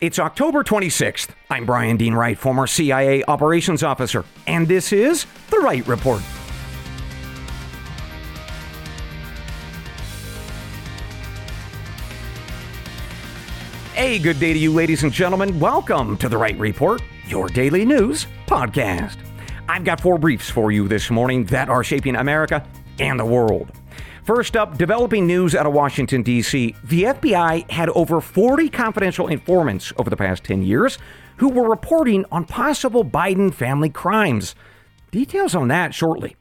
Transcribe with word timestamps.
It's 0.00 0.18
October 0.18 0.64
26th. 0.64 1.28
I'm 1.48 1.64
Brian 1.64 1.96
Dean 1.96 2.14
Wright, 2.14 2.36
former 2.36 2.66
CIA 2.66 3.22
operations 3.24 3.82
officer, 3.84 4.24
and 4.46 4.66
this 4.66 4.92
is 4.92 5.26
The 5.50 5.58
Wright 5.60 5.86
Report. 5.86 6.22
Hey, 13.94 14.18
good 14.18 14.40
day 14.40 14.52
to 14.52 14.58
you, 14.58 14.72
ladies 14.72 15.04
and 15.04 15.12
gentlemen. 15.12 15.60
Welcome 15.60 16.16
to 16.18 16.28
The 16.28 16.36
Wright 16.36 16.58
Report, 16.58 17.02
your 17.28 17.48
daily 17.48 17.84
news 17.84 18.26
podcast. 18.46 19.18
I've 19.68 19.84
got 19.84 20.00
four 20.00 20.18
briefs 20.18 20.50
for 20.50 20.72
you 20.72 20.88
this 20.88 21.10
morning 21.10 21.44
that 21.46 21.68
are 21.68 21.84
shaping 21.84 22.16
America 22.16 22.66
and 22.98 23.20
the 23.20 23.24
world. 23.24 23.70
First 24.24 24.56
up, 24.56 24.78
developing 24.78 25.26
news 25.26 25.52
out 25.52 25.66
of 25.66 25.72
Washington, 25.72 26.22
D.C. 26.22 26.76
The 26.84 27.02
FBI 27.02 27.68
had 27.68 27.88
over 27.88 28.20
40 28.20 28.68
confidential 28.68 29.26
informants 29.26 29.92
over 29.96 30.08
the 30.08 30.16
past 30.16 30.44
10 30.44 30.62
years 30.62 30.96
who 31.38 31.48
were 31.48 31.68
reporting 31.68 32.24
on 32.30 32.44
possible 32.44 33.04
Biden 33.04 33.52
family 33.52 33.90
crimes. 33.90 34.54
Details 35.10 35.56
on 35.56 35.66
that 35.68 35.92
shortly. 35.92 36.36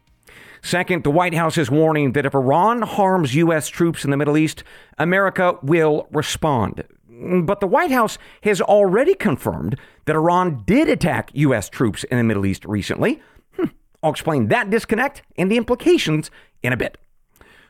Second, 0.62 1.04
the 1.04 1.10
White 1.10 1.34
House 1.34 1.58
is 1.58 1.72
warning 1.72 2.12
that 2.12 2.24
if 2.24 2.36
Iran 2.36 2.84
harms 2.84 3.34
U.S. 3.34 3.68
troops 3.68 4.06
in 4.06 4.12
the 4.12 4.18
Middle 4.18 4.38
East, 4.38 4.64
America 5.00 5.58
will 5.64 6.08
respond. 6.12 6.84
But 7.10 7.62
the 7.62 7.68
White 7.68 7.90
House 7.90 8.20
has 8.44 8.62
already 8.62 9.16
confirmed 9.16 9.76
that 10.06 10.16
Iran 10.16 10.62
did 10.68 10.88
attack 10.88 11.32
U.S. 11.34 11.68
troops 11.68 12.04
in 12.04 12.20
the 12.20 12.24
Middle 12.24 12.46
East 12.46 12.64
recently. 12.66 13.24
Hmm. 13.56 13.70
I'll 14.04 14.12
explain 14.12 14.50
that 14.50 14.70
disconnect 14.70 15.24
and 15.36 15.52
the 15.52 15.58
implications 15.58 16.30
in 16.62 16.74
a 16.74 16.78
bit. 16.78 17.00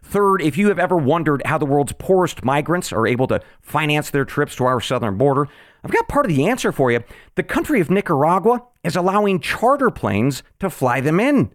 Third, 0.04 0.42
if 0.42 0.58
you 0.58 0.68
have 0.70 0.80
ever 0.80 0.98
wondered 0.98 1.42
how 1.46 1.58
the 1.58 1.66
world's 1.66 1.94
poorest 1.94 2.44
migrants 2.44 2.92
are 2.92 3.08
able 3.08 3.28
to 3.28 3.40
finance 3.62 4.10
their 4.10 4.26
trips 4.26 4.56
to 4.56 4.66
our 4.66 4.82
southern 4.82 5.18
border, 5.18 5.48
I've 5.84 5.92
got 5.92 6.08
part 6.08 6.26
of 6.26 6.36
the 6.36 6.48
answer 6.48 6.72
for 6.72 6.92
you. 6.92 7.04
The 7.36 7.44
country 7.44 7.80
of 7.80 7.90
Nicaragua 7.90 8.64
is 8.84 8.96
allowing 8.96 9.40
charter 9.40 9.90
planes 9.90 10.44
to 10.60 10.70
fly 10.70 11.02
them 11.02 11.20
in. 11.20 11.52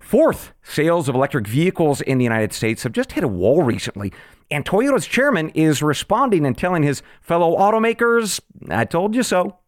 Fourth, 0.00 0.54
sales 0.62 1.08
of 1.08 1.14
electric 1.14 1.46
vehicles 1.46 2.00
in 2.00 2.16
the 2.16 2.24
United 2.24 2.52
States 2.52 2.84
have 2.84 2.92
just 2.92 3.12
hit 3.12 3.24
a 3.24 3.28
wall 3.28 3.62
recently, 3.62 4.12
and 4.50 4.64
Toyota's 4.64 5.06
chairman 5.06 5.50
is 5.50 5.82
responding 5.82 6.46
and 6.46 6.56
telling 6.56 6.82
his 6.82 7.02
fellow 7.20 7.56
automakers, 7.58 8.40
I 8.70 8.86
told 8.86 9.14
you 9.14 9.22
so. 9.22 9.58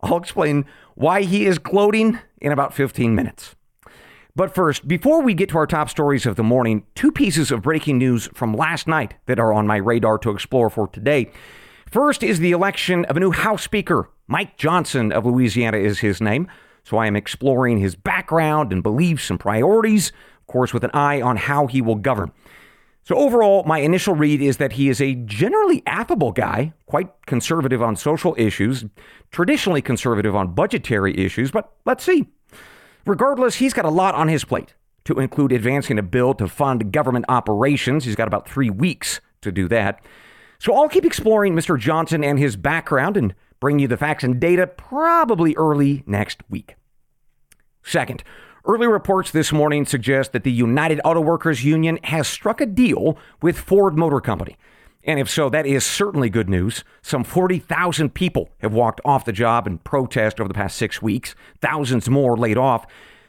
I'll 0.00 0.16
explain 0.16 0.64
why 0.96 1.22
he 1.22 1.46
is 1.46 1.58
gloating 1.58 2.18
in 2.40 2.50
about 2.50 2.74
15 2.74 3.14
minutes. 3.14 3.54
But 4.36 4.52
first, 4.52 4.88
before 4.88 5.22
we 5.22 5.32
get 5.32 5.50
to 5.50 5.58
our 5.58 5.66
top 5.66 5.88
stories 5.88 6.26
of 6.26 6.34
the 6.34 6.42
morning, 6.42 6.84
two 6.96 7.12
pieces 7.12 7.52
of 7.52 7.62
breaking 7.62 7.98
news 7.98 8.28
from 8.34 8.52
last 8.52 8.88
night 8.88 9.14
that 9.26 9.38
are 9.38 9.52
on 9.52 9.64
my 9.64 9.76
radar 9.76 10.18
to 10.18 10.30
explore 10.30 10.68
for 10.68 10.88
today. 10.88 11.30
First 11.88 12.24
is 12.24 12.40
the 12.40 12.50
election 12.50 13.04
of 13.04 13.16
a 13.16 13.20
new 13.20 13.30
House 13.30 13.62
Speaker. 13.62 14.10
Mike 14.26 14.56
Johnson 14.56 15.12
of 15.12 15.24
Louisiana 15.24 15.76
is 15.76 16.00
his 16.00 16.20
name. 16.20 16.48
So 16.82 16.96
I 16.96 17.06
am 17.06 17.14
exploring 17.14 17.78
his 17.78 17.94
background 17.94 18.72
and 18.72 18.82
beliefs 18.82 19.30
and 19.30 19.38
priorities, 19.38 20.08
of 20.40 20.46
course, 20.48 20.74
with 20.74 20.82
an 20.82 20.90
eye 20.92 21.22
on 21.22 21.36
how 21.36 21.68
he 21.68 21.80
will 21.80 21.94
govern. 21.94 22.32
So, 23.04 23.16
overall, 23.16 23.64
my 23.64 23.80
initial 23.80 24.14
read 24.14 24.40
is 24.40 24.56
that 24.56 24.72
he 24.72 24.88
is 24.88 25.00
a 25.00 25.14
generally 25.14 25.82
affable 25.86 26.32
guy, 26.32 26.72
quite 26.86 27.10
conservative 27.26 27.82
on 27.82 27.96
social 27.96 28.34
issues, 28.38 28.84
traditionally 29.30 29.82
conservative 29.82 30.34
on 30.34 30.54
budgetary 30.54 31.16
issues, 31.16 31.50
but 31.50 31.70
let's 31.84 32.02
see. 32.02 32.26
Regardless, 33.06 33.56
he's 33.56 33.74
got 33.74 33.84
a 33.84 33.90
lot 33.90 34.14
on 34.14 34.28
his 34.28 34.44
plate 34.44 34.74
to 35.04 35.20
include 35.20 35.52
advancing 35.52 35.98
a 35.98 36.02
bill 36.02 36.34
to 36.34 36.48
fund 36.48 36.92
government 36.92 37.26
operations. 37.28 38.04
He's 38.04 38.16
got 38.16 38.28
about 38.28 38.48
three 38.48 38.70
weeks 38.70 39.20
to 39.42 39.52
do 39.52 39.68
that. 39.68 40.02
So 40.58 40.74
I'll 40.74 40.88
keep 40.88 41.04
exploring 41.04 41.54
Mr. 41.54 41.78
Johnson 41.78 42.24
and 42.24 42.38
his 42.38 42.56
background 42.56 43.16
and 43.16 43.34
bring 43.60 43.78
you 43.78 43.88
the 43.88 43.98
facts 43.98 44.24
and 44.24 44.40
data 44.40 44.66
probably 44.66 45.54
early 45.56 46.02
next 46.06 46.42
week. 46.48 46.76
Second, 47.82 48.24
early 48.64 48.86
reports 48.86 49.30
this 49.30 49.52
morning 49.52 49.84
suggest 49.84 50.32
that 50.32 50.42
the 50.42 50.52
United 50.52 51.00
Auto 51.04 51.20
Workers 51.20 51.64
Union 51.64 51.98
has 52.04 52.26
struck 52.26 52.62
a 52.62 52.66
deal 52.66 53.18
with 53.42 53.58
Ford 53.58 53.98
Motor 53.98 54.20
Company. 54.20 54.56
And 55.06 55.20
if 55.20 55.28
so, 55.28 55.50
that 55.50 55.66
is 55.66 55.84
certainly 55.84 56.30
good 56.30 56.48
news. 56.48 56.82
Some 57.02 57.24
40,000 57.24 58.14
people 58.14 58.48
have 58.58 58.72
walked 58.72 59.02
off 59.04 59.26
the 59.26 59.32
job 59.32 59.66
in 59.66 59.78
protest 59.78 60.40
over 60.40 60.48
the 60.48 60.54
past 60.54 60.76
six 60.76 61.02
weeks, 61.02 61.34
thousands 61.60 62.08
more 62.08 62.36
laid 62.36 62.56
off. 62.56 62.86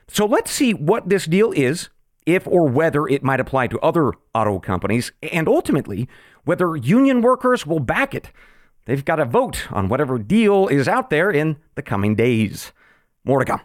So 0.08 0.25
let's 0.25 0.52
see 0.52 0.74
what 0.74 1.09
this 1.09 1.25
deal 1.25 1.52
is, 1.52 1.90
if 2.25 2.47
or 2.47 2.68
whether 2.68 3.08
it 3.08 3.24
might 3.24 3.40
apply 3.40 3.68
to 3.68 3.80
other 3.80 4.14
auto 4.34 4.59
companies, 4.59 5.12
and 5.34 5.47
ultimately, 5.47 6.08
whether 6.46 6.75
union 6.75 7.22
workers 7.22 7.66
will 7.66 7.80
back 7.80 8.16
it. 8.16 8.31
They've 8.85 9.03
got 9.03 9.18
to 9.18 9.25
vote 9.25 9.68
on 9.72 9.90
whatever 9.90 10.18
deal 10.18 10.68
is 10.68 10.88
out 10.88 11.09
there 11.09 11.30
in 11.30 11.58
the 11.74 11.81
coming 11.81 12.16
days. 12.16 12.72
More 13.24 13.40
to 13.40 13.46
come. 13.46 13.62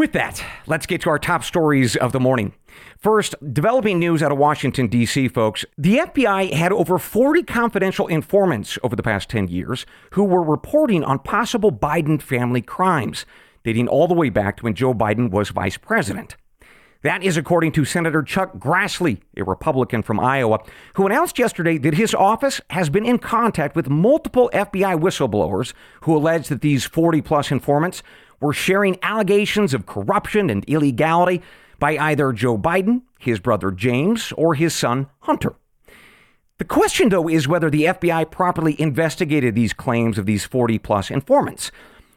With 0.00 0.12
that, 0.12 0.42
let's 0.66 0.86
get 0.86 1.02
to 1.02 1.10
our 1.10 1.18
top 1.18 1.44
stories 1.44 1.94
of 1.94 2.12
the 2.12 2.20
morning. 2.20 2.54
First, 2.96 3.34
developing 3.52 3.98
news 3.98 4.22
out 4.22 4.32
of 4.32 4.38
Washington, 4.38 4.86
D.C., 4.86 5.28
folks. 5.28 5.66
The 5.76 5.98
FBI 5.98 6.54
had 6.54 6.72
over 6.72 6.98
40 6.98 7.42
confidential 7.42 8.06
informants 8.06 8.78
over 8.82 8.96
the 8.96 9.02
past 9.02 9.28
10 9.28 9.48
years 9.48 9.84
who 10.12 10.24
were 10.24 10.42
reporting 10.42 11.04
on 11.04 11.18
possible 11.18 11.70
Biden 11.70 12.22
family 12.22 12.62
crimes, 12.62 13.26
dating 13.62 13.88
all 13.88 14.08
the 14.08 14.14
way 14.14 14.30
back 14.30 14.56
to 14.56 14.62
when 14.62 14.74
Joe 14.74 14.94
Biden 14.94 15.30
was 15.30 15.50
vice 15.50 15.76
president. 15.76 16.34
That 17.02 17.22
is 17.22 17.36
according 17.36 17.72
to 17.72 17.84
Senator 17.84 18.22
Chuck 18.22 18.54
Grassley, 18.58 19.20
a 19.36 19.44
Republican 19.44 20.02
from 20.02 20.18
Iowa, 20.18 20.60
who 20.94 21.04
announced 21.04 21.38
yesterday 21.38 21.76
that 21.78 21.94
his 21.94 22.14
office 22.14 22.60
has 22.70 22.88
been 22.88 23.06
in 23.06 23.18
contact 23.18 23.76
with 23.76 23.90
multiple 23.90 24.50
FBI 24.52 24.98
whistleblowers 24.98 25.74
who 26.02 26.16
allege 26.16 26.48
that 26.48 26.62
these 26.62 26.84
40 26.84 27.22
plus 27.22 27.50
informants 27.50 28.02
were 28.40 28.52
sharing 28.52 28.98
allegations 29.02 29.74
of 29.74 29.86
corruption 29.86 30.50
and 30.50 30.64
illegality 30.64 31.42
by 31.78 31.96
either 31.96 32.32
Joe 32.32 32.58
Biden, 32.58 33.02
his 33.18 33.40
brother 33.40 33.70
James, 33.70 34.32
or 34.32 34.54
his 34.54 34.74
son 34.74 35.06
Hunter. 35.20 35.54
The 36.58 36.64
question, 36.64 37.08
though, 37.08 37.28
is 37.28 37.48
whether 37.48 37.70
the 37.70 37.84
FBI 37.84 38.30
properly 38.30 38.78
investigated 38.78 39.54
these 39.54 39.72
claims 39.72 40.18
of 40.18 40.26
these 40.26 40.44
40 40.44 40.78
plus 40.78 41.10
informants. 41.10 41.72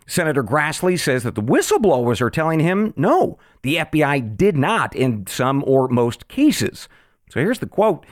Senator 0.06 0.44
Grassley 0.44 1.00
says 1.00 1.24
that 1.24 1.36
the 1.36 1.42
whistleblowers 1.42 2.20
are 2.20 2.30
telling 2.30 2.60
him 2.60 2.94
no, 2.98 3.38
the 3.62 3.78
FBI 3.78 4.36
did 4.36 4.58
not 4.58 4.94
in 4.96 5.26
some 5.28 5.64
or 5.66 5.88
most 5.88 6.28
cases. 6.28 6.90
So 7.30 7.40
here's 7.40 7.60
the 7.60 7.68
quote 7.68 8.06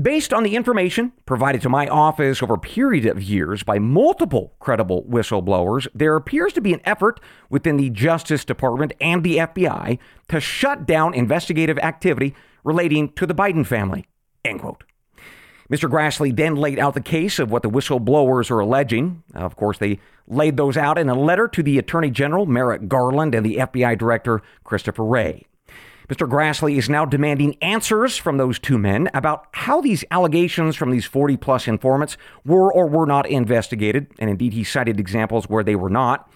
Based 0.00 0.34
on 0.34 0.42
the 0.42 0.56
information 0.56 1.12
provided 1.24 1.62
to 1.62 1.70
my 1.70 1.86
office 1.86 2.42
over 2.42 2.54
a 2.54 2.58
period 2.58 3.06
of 3.06 3.22
years 3.22 3.62
by 3.62 3.78
multiple 3.78 4.52
credible 4.58 5.04
whistleblowers, 5.04 5.88
there 5.94 6.16
appears 6.16 6.52
to 6.52 6.60
be 6.60 6.74
an 6.74 6.82
effort 6.84 7.18
within 7.48 7.78
the 7.78 7.88
Justice 7.88 8.44
Department 8.44 8.92
and 9.00 9.24
the 9.24 9.38
FBI 9.38 9.98
to 10.28 10.38
shut 10.38 10.86
down 10.86 11.14
investigative 11.14 11.78
activity 11.78 12.34
relating 12.62 13.10
to 13.14 13.24
the 13.24 13.34
Biden 13.34 13.64
family. 13.64 14.06
End 14.44 14.60
quote. 14.60 14.84
Mr. 15.72 15.90
Grassley 15.90 16.34
then 16.34 16.56
laid 16.56 16.78
out 16.78 16.92
the 16.92 17.00
case 17.00 17.38
of 17.38 17.50
what 17.50 17.62
the 17.62 17.70
whistleblowers 17.70 18.50
are 18.50 18.60
alleging. 18.60 19.22
Of 19.34 19.56
course, 19.56 19.78
they 19.78 19.98
laid 20.28 20.58
those 20.58 20.76
out 20.76 20.98
in 20.98 21.08
a 21.08 21.18
letter 21.18 21.48
to 21.48 21.62
the 21.62 21.78
Attorney 21.78 22.10
General, 22.10 22.44
Merrick 22.44 22.86
Garland, 22.86 23.34
and 23.34 23.46
the 23.46 23.56
FBI 23.56 23.96
Director, 23.96 24.42
Christopher 24.62 25.04
Wray. 25.04 25.46
Mr. 26.08 26.28
Grassley 26.28 26.78
is 26.78 26.88
now 26.88 27.04
demanding 27.04 27.56
answers 27.60 28.16
from 28.16 28.36
those 28.36 28.58
two 28.58 28.78
men 28.78 29.10
about 29.12 29.46
how 29.52 29.80
these 29.80 30.04
allegations 30.10 30.76
from 30.76 30.90
these 30.90 31.04
40 31.04 31.36
plus 31.36 31.66
informants 31.66 32.16
were 32.44 32.72
or 32.72 32.86
were 32.86 33.06
not 33.06 33.28
investigated. 33.28 34.06
And 34.18 34.30
indeed, 34.30 34.52
he 34.52 34.62
cited 34.62 35.00
examples 35.00 35.48
where 35.48 35.64
they 35.64 35.74
were 35.74 35.90
not. 35.90 36.30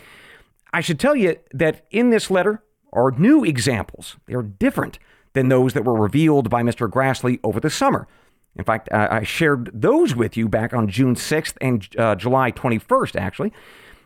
I 0.73 0.81
should 0.81 0.99
tell 0.99 1.15
you 1.15 1.37
that 1.53 1.87
in 1.91 2.11
this 2.11 2.31
letter 2.31 2.65
are 2.93 3.13
new 3.13 3.45
examples. 3.45 4.17
They 4.27 4.35
are 4.35 4.43
different 4.43 4.99
than 5.35 5.49
those 5.49 5.75
that 5.75 5.85
were 5.85 5.95
revealed 5.95 6.51
by 6.51 6.63
Mr. 6.63 6.91
Grassley 6.91 7.39
over 7.45 7.61
the 7.61 7.71
summer. 7.71 8.09
In 8.57 8.65
fact, 8.65 8.89
I 8.93 9.23
shared 9.23 9.71
those 9.73 10.17
with 10.17 10.37
you 10.37 10.49
back 10.49 10.75
on 10.75 10.89
June 10.89 11.15
6th 11.15 11.55
and 11.61 11.87
uh, 11.97 12.17
July 12.17 12.51
21st, 12.51 13.15
actually. 13.15 13.53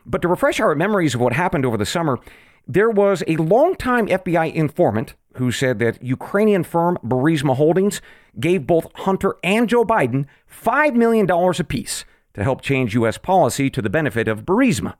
But 0.05 0.21
to 0.21 0.27
refresh 0.27 0.59
our 0.59 0.75
memories 0.75 1.15
of 1.15 1.21
what 1.21 1.33
happened 1.33 1.65
over 1.65 1.77
the 1.77 1.85
summer, 1.85 2.19
there 2.67 2.91
was 2.91 3.23
a 3.27 3.37
longtime 3.37 4.07
FBI 4.07 4.53
informant 4.53 5.15
who 5.35 5.51
said 5.51 5.79
that 5.79 6.01
Ukrainian 6.03 6.63
firm 6.63 6.97
Burisma 7.03 7.55
Holdings 7.55 8.01
gave 8.39 8.67
both 8.67 8.87
Hunter 8.95 9.35
and 9.43 9.69
Joe 9.69 9.85
Biden 9.85 10.25
$5 10.49 10.95
million 10.95 11.29
apiece 11.29 12.05
to 12.33 12.43
help 12.43 12.61
change 12.61 12.93
U.S. 12.95 13.17
policy 13.17 13.69
to 13.69 13.81
the 13.81 13.89
benefit 13.89 14.27
of 14.27 14.45
Burisma. 14.45 14.95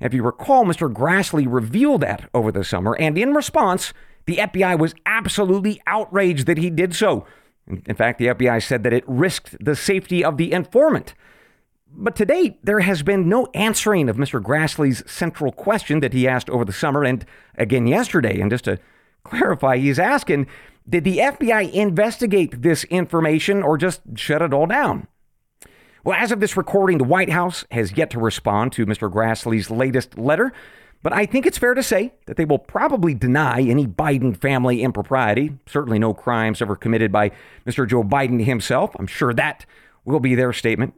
If 0.00 0.12
you 0.12 0.22
recall, 0.22 0.64
Mr. 0.64 0.92
Grassley 0.92 1.46
revealed 1.48 2.00
that 2.00 2.28
over 2.34 2.50
the 2.50 2.64
summer, 2.64 2.96
and 2.96 3.16
in 3.16 3.34
response, 3.34 3.92
the 4.26 4.36
FBI 4.36 4.78
was 4.78 4.94
absolutely 5.06 5.80
outraged 5.86 6.46
that 6.46 6.58
he 6.58 6.70
did 6.70 6.94
so. 6.94 7.26
In 7.66 7.94
fact, 7.94 8.18
the 8.18 8.26
FBI 8.26 8.62
said 8.62 8.82
that 8.82 8.92
it 8.92 9.04
risked 9.06 9.56
the 9.64 9.76
safety 9.76 10.24
of 10.24 10.36
the 10.36 10.52
informant. 10.52 11.14
But 11.94 12.16
to 12.16 12.24
date, 12.24 12.58
there 12.64 12.80
has 12.80 13.02
been 13.02 13.28
no 13.28 13.46
answering 13.54 14.08
of 14.08 14.16
Mr. 14.16 14.42
Grassley's 14.42 15.08
central 15.10 15.52
question 15.52 16.00
that 16.00 16.12
he 16.12 16.26
asked 16.26 16.50
over 16.50 16.64
the 16.64 16.72
summer 16.72 17.04
and 17.04 17.24
again 17.56 17.86
yesterday. 17.86 18.40
And 18.40 18.50
just 18.50 18.64
to 18.64 18.78
clarify, 19.24 19.78
he's 19.78 19.98
asking 19.98 20.46
Did 20.88 21.04
the 21.04 21.18
FBI 21.18 21.72
investigate 21.72 22.62
this 22.62 22.84
information 22.84 23.62
or 23.62 23.78
just 23.78 24.00
shut 24.14 24.42
it 24.42 24.54
all 24.54 24.66
down? 24.66 25.06
Well, 26.04 26.18
as 26.18 26.32
of 26.32 26.40
this 26.40 26.56
recording, 26.56 26.98
the 26.98 27.04
White 27.04 27.30
House 27.30 27.64
has 27.70 27.96
yet 27.96 28.10
to 28.10 28.18
respond 28.18 28.72
to 28.72 28.86
Mr. 28.86 29.10
Grassley's 29.10 29.70
latest 29.70 30.18
letter, 30.18 30.52
but 31.02 31.12
I 31.12 31.26
think 31.26 31.46
it's 31.46 31.58
fair 31.58 31.74
to 31.74 31.82
say 31.82 32.12
that 32.26 32.36
they 32.36 32.44
will 32.44 32.58
probably 32.58 33.14
deny 33.14 33.60
any 33.60 33.86
Biden 33.86 34.36
family 34.36 34.82
impropriety. 34.82 35.58
Certainly 35.66 36.00
no 36.00 36.12
crimes 36.12 36.60
ever 36.60 36.74
committed 36.74 37.12
by 37.12 37.30
Mr. 37.66 37.88
Joe 37.88 38.02
Biden 38.02 38.44
himself. 38.44 38.96
I'm 38.98 39.06
sure 39.06 39.32
that 39.34 39.64
will 40.04 40.20
be 40.20 40.34
their 40.34 40.52
statement. 40.52 40.94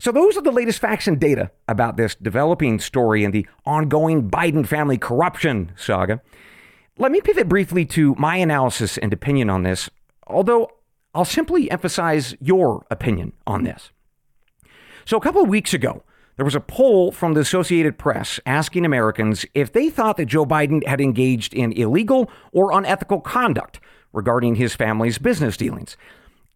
So, 0.00 0.12
those 0.12 0.36
are 0.36 0.42
the 0.42 0.52
latest 0.52 0.80
facts 0.80 1.06
and 1.06 1.20
data 1.20 1.50
about 1.68 1.96
this 1.96 2.14
developing 2.14 2.78
story 2.78 3.24
and 3.24 3.32
the 3.32 3.46
ongoing 3.64 4.28
Biden 4.28 4.66
family 4.66 4.98
corruption 4.98 5.72
saga. 5.76 6.20
Let 7.00 7.12
me 7.12 7.20
pivot 7.20 7.48
briefly 7.48 7.86
to 7.86 8.16
my 8.16 8.38
analysis 8.38 8.98
and 8.98 9.12
opinion 9.12 9.48
on 9.50 9.62
this, 9.62 9.88
although 10.26 10.68
I'll 11.14 11.24
simply 11.24 11.70
emphasize 11.70 12.34
your 12.40 12.84
opinion 12.90 13.34
on 13.46 13.62
this. 13.62 13.92
So, 15.04 15.16
a 15.16 15.20
couple 15.20 15.40
of 15.40 15.48
weeks 15.48 15.72
ago, 15.72 16.02
there 16.34 16.44
was 16.44 16.56
a 16.56 16.60
poll 16.60 17.12
from 17.12 17.34
the 17.34 17.40
Associated 17.40 17.98
Press 17.98 18.40
asking 18.44 18.84
Americans 18.84 19.46
if 19.54 19.72
they 19.72 19.90
thought 19.90 20.16
that 20.16 20.26
Joe 20.26 20.44
Biden 20.44 20.84
had 20.88 21.00
engaged 21.00 21.54
in 21.54 21.70
illegal 21.70 22.28
or 22.50 22.72
unethical 22.72 23.20
conduct 23.20 23.78
regarding 24.12 24.56
his 24.56 24.74
family's 24.74 25.18
business 25.18 25.56
dealings. 25.56 25.96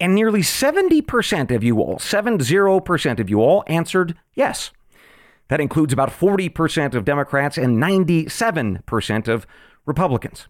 And 0.01 0.13
nearly 0.13 0.41
70% 0.41 1.55
of 1.55 1.63
you 1.63 1.79
all, 1.79 1.99
70% 1.99 3.21
of 3.21 3.31
you 3.31 3.41
all 3.41 3.63
answered 3.69 4.17
yes. 4.35 4.73
That 5.47 5.61
includes 5.61 5.93
about 5.93 6.11
40% 6.11 6.95
of 6.95 7.05
Democrats 7.05 7.59
and 7.59 7.81
97% 7.81 9.29
of 9.29 9.47
Republicans. 9.87 10.49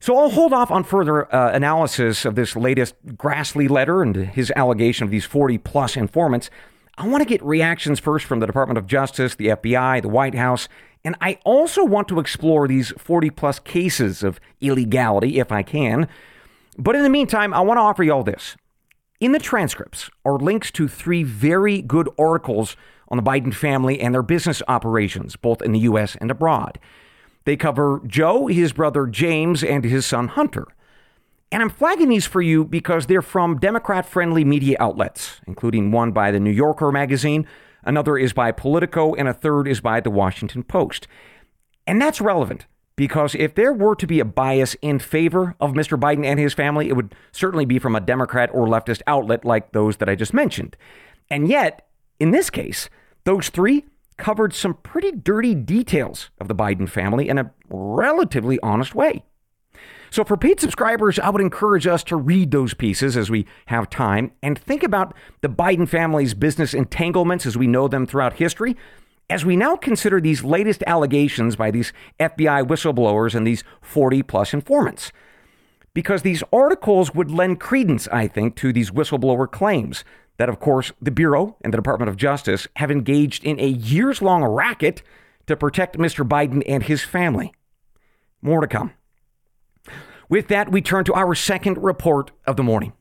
So 0.00 0.18
I'll 0.18 0.30
hold 0.30 0.52
off 0.52 0.70
on 0.70 0.84
further 0.84 1.34
uh, 1.34 1.52
analysis 1.52 2.24
of 2.24 2.34
this 2.34 2.56
latest 2.56 2.94
Grassley 3.06 3.70
letter 3.70 4.02
and 4.02 4.14
his 4.16 4.52
allegation 4.54 5.04
of 5.04 5.10
these 5.10 5.24
40 5.24 5.58
plus 5.58 5.96
informants 5.96 6.50
I 6.96 7.08
want 7.08 7.22
to 7.22 7.28
get 7.28 7.42
reactions 7.42 7.98
first 7.98 8.24
from 8.24 8.38
the 8.38 8.46
Department 8.46 8.78
of 8.78 8.86
Justice, 8.86 9.34
the 9.34 9.48
FBI, 9.48 10.02
the 10.02 10.08
White 10.08 10.36
House, 10.36 10.68
and 11.04 11.16
I 11.20 11.38
also 11.44 11.84
want 11.84 12.06
to 12.08 12.20
explore 12.20 12.68
these 12.68 12.92
40 12.96 13.30
plus 13.30 13.58
cases 13.58 14.22
of 14.22 14.38
illegality 14.60 15.38
if 15.40 15.50
I 15.50 15.62
can. 15.62 16.08
But 16.78 16.94
in 16.94 17.02
the 17.02 17.10
meantime, 17.10 17.52
I 17.52 17.60
want 17.60 17.78
to 17.78 17.82
offer 17.82 18.04
you 18.04 18.12
all 18.12 18.22
this. 18.22 18.56
In 19.20 19.32
the 19.32 19.38
transcripts 19.38 20.08
are 20.24 20.38
links 20.38 20.70
to 20.72 20.86
three 20.86 21.24
very 21.24 21.82
good 21.82 22.08
articles 22.18 22.76
on 23.08 23.16
the 23.16 23.22
Biden 23.22 23.52
family 23.52 24.00
and 24.00 24.14
their 24.14 24.22
business 24.22 24.62
operations, 24.68 25.36
both 25.36 25.62
in 25.62 25.72
the 25.72 25.80
U.S. 25.80 26.16
and 26.20 26.30
abroad. 26.30 26.78
They 27.44 27.56
cover 27.56 28.00
Joe, 28.06 28.46
his 28.46 28.72
brother 28.72 29.06
James, 29.06 29.62
and 29.62 29.84
his 29.84 30.06
son 30.06 30.28
Hunter. 30.28 30.66
And 31.52 31.62
I'm 31.62 31.70
flagging 31.70 32.08
these 32.08 32.26
for 32.26 32.42
you 32.42 32.64
because 32.64 33.06
they're 33.06 33.22
from 33.22 33.58
Democrat 33.58 34.06
friendly 34.06 34.44
media 34.44 34.76
outlets, 34.80 35.40
including 35.46 35.92
one 35.92 36.10
by 36.12 36.30
the 36.30 36.40
New 36.40 36.50
Yorker 36.50 36.90
magazine, 36.90 37.46
another 37.84 38.18
is 38.18 38.32
by 38.32 38.50
Politico, 38.50 39.14
and 39.14 39.28
a 39.28 39.34
third 39.34 39.68
is 39.68 39.80
by 39.80 40.00
the 40.00 40.10
Washington 40.10 40.64
Post. 40.64 41.06
And 41.86 42.00
that's 42.00 42.20
relevant 42.20 42.66
because 42.96 43.34
if 43.34 43.54
there 43.54 43.72
were 43.72 43.94
to 43.96 44.06
be 44.06 44.20
a 44.20 44.24
bias 44.24 44.74
in 44.80 44.98
favor 44.98 45.54
of 45.60 45.72
Mr. 45.72 45.98
Biden 45.98 46.24
and 46.24 46.38
his 46.38 46.54
family, 46.54 46.88
it 46.88 46.96
would 46.96 47.14
certainly 47.32 47.64
be 47.64 47.78
from 47.78 47.94
a 47.94 48.00
Democrat 48.00 48.50
or 48.52 48.66
leftist 48.66 49.02
outlet 49.06 49.44
like 49.44 49.72
those 49.72 49.98
that 49.98 50.08
I 50.08 50.14
just 50.14 50.34
mentioned. 50.34 50.76
And 51.30 51.48
yet, 51.48 51.86
in 52.18 52.30
this 52.30 52.50
case, 52.50 52.88
those 53.24 53.48
three 53.48 53.84
covered 54.16 54.54
some 54.54 54.74
pretty 54.74 55.12
dirty 55.12 55.54
details 55.54 56.30
of 56.38 56.48
the 56.48 56.54
Biden 56.54 56.88
family 56.88 57.28
in 57.28 57.38
a 57.38 57.50
relatively 57.68 58.58
honest 58.60 58.94
way. 58.94 59.24
So, 60.10 60.22
for 60.22 60.36
paid 60.36 60.60
subscribers, 60.60 61.18
I 61.18 61.30
would 61.30 61.40
encourage 61.40 61.88
us 61.88 62.04
to 62.04 62.16
read 62.16 62.52
those 62.52 62.72
pieces 62.72 63.16
as 63.16 63.30
we 63.30 63.46
have 63.66 63.90
time 63.90 64.30
and 64.44 64.56
think 64.56 64.84
about 64.84 65.12
the 65.40 65.48
Biden 65.48 65.88
family's 65.88 66.34
business 66.34 66.72
entanglements 66.72 67.46
as 67.46 67.58
we 67.58 67.66
know 67.66 67.88
them 67.88 68.06
throughout 68.06 68.34
history. 68.34 68.76
As 69.28 69.44
we 69.44 69.56
now 69.56 69.74
consider 69.74 70.20
these 70.20 70.44
latest 70.44 70.84
allegations 70.86 71.56
by 71.56 71.72
these 71.72 71.92
FBI 72.20 72.64
whistleblowers 72.64 73.34
and 73.34 73.44
these 73.44 73.64
40 73.80 74.22
plus 74.22 74.54
informants. 74.54 75.10
Because 75.94 76.22
these 76.22 76.44
articles 76.52 77.12
would 77.14 77.30
lend 77.30 77.58
credence, 77.58 78.06
I 78.08 78.28
think, 78.28 78.54
to 78.56 78.72
these 78.72 78.92
whistleblower 78.92 79.50
claims 79.50 80.04
that, 80.36 80.48
of 80.48 80.60
course, 80.60 80.92
the 81.00 81.10
Bureau 81.10 81.56
and 81.62 81.72
the 81.72 81.78
Department 81.78 82.08
of 82.08 82.16
Justice 82.16 82.66
have 82.76 82.90
engaged 82.90 83.44
in 83.44 83.60
a 83.60 83.66
years 83.66 84.20
long 84.20 84.44
racket 84.44 85.02
to 85.46 85.56
protect 85.56 85.98
Mr. 85.98 86.26
Biden 86.26 86.62
and 86.66 86.82
his 86.82 87.02
family. 87.02 87.52
More 88.42 88.60
to 88.60 88.66
come. 88.66 88.92
With 90.28 90.48
that, 90.48 90.72
we 90.72 90.82
turn 90.82 91.04
to 91.04 91.14
our 91.14 91.34
second 91.34 91.82
report 91.82 92.30
of 92.46 92.56
the 92.56 92.62
morning. 92.62 92.92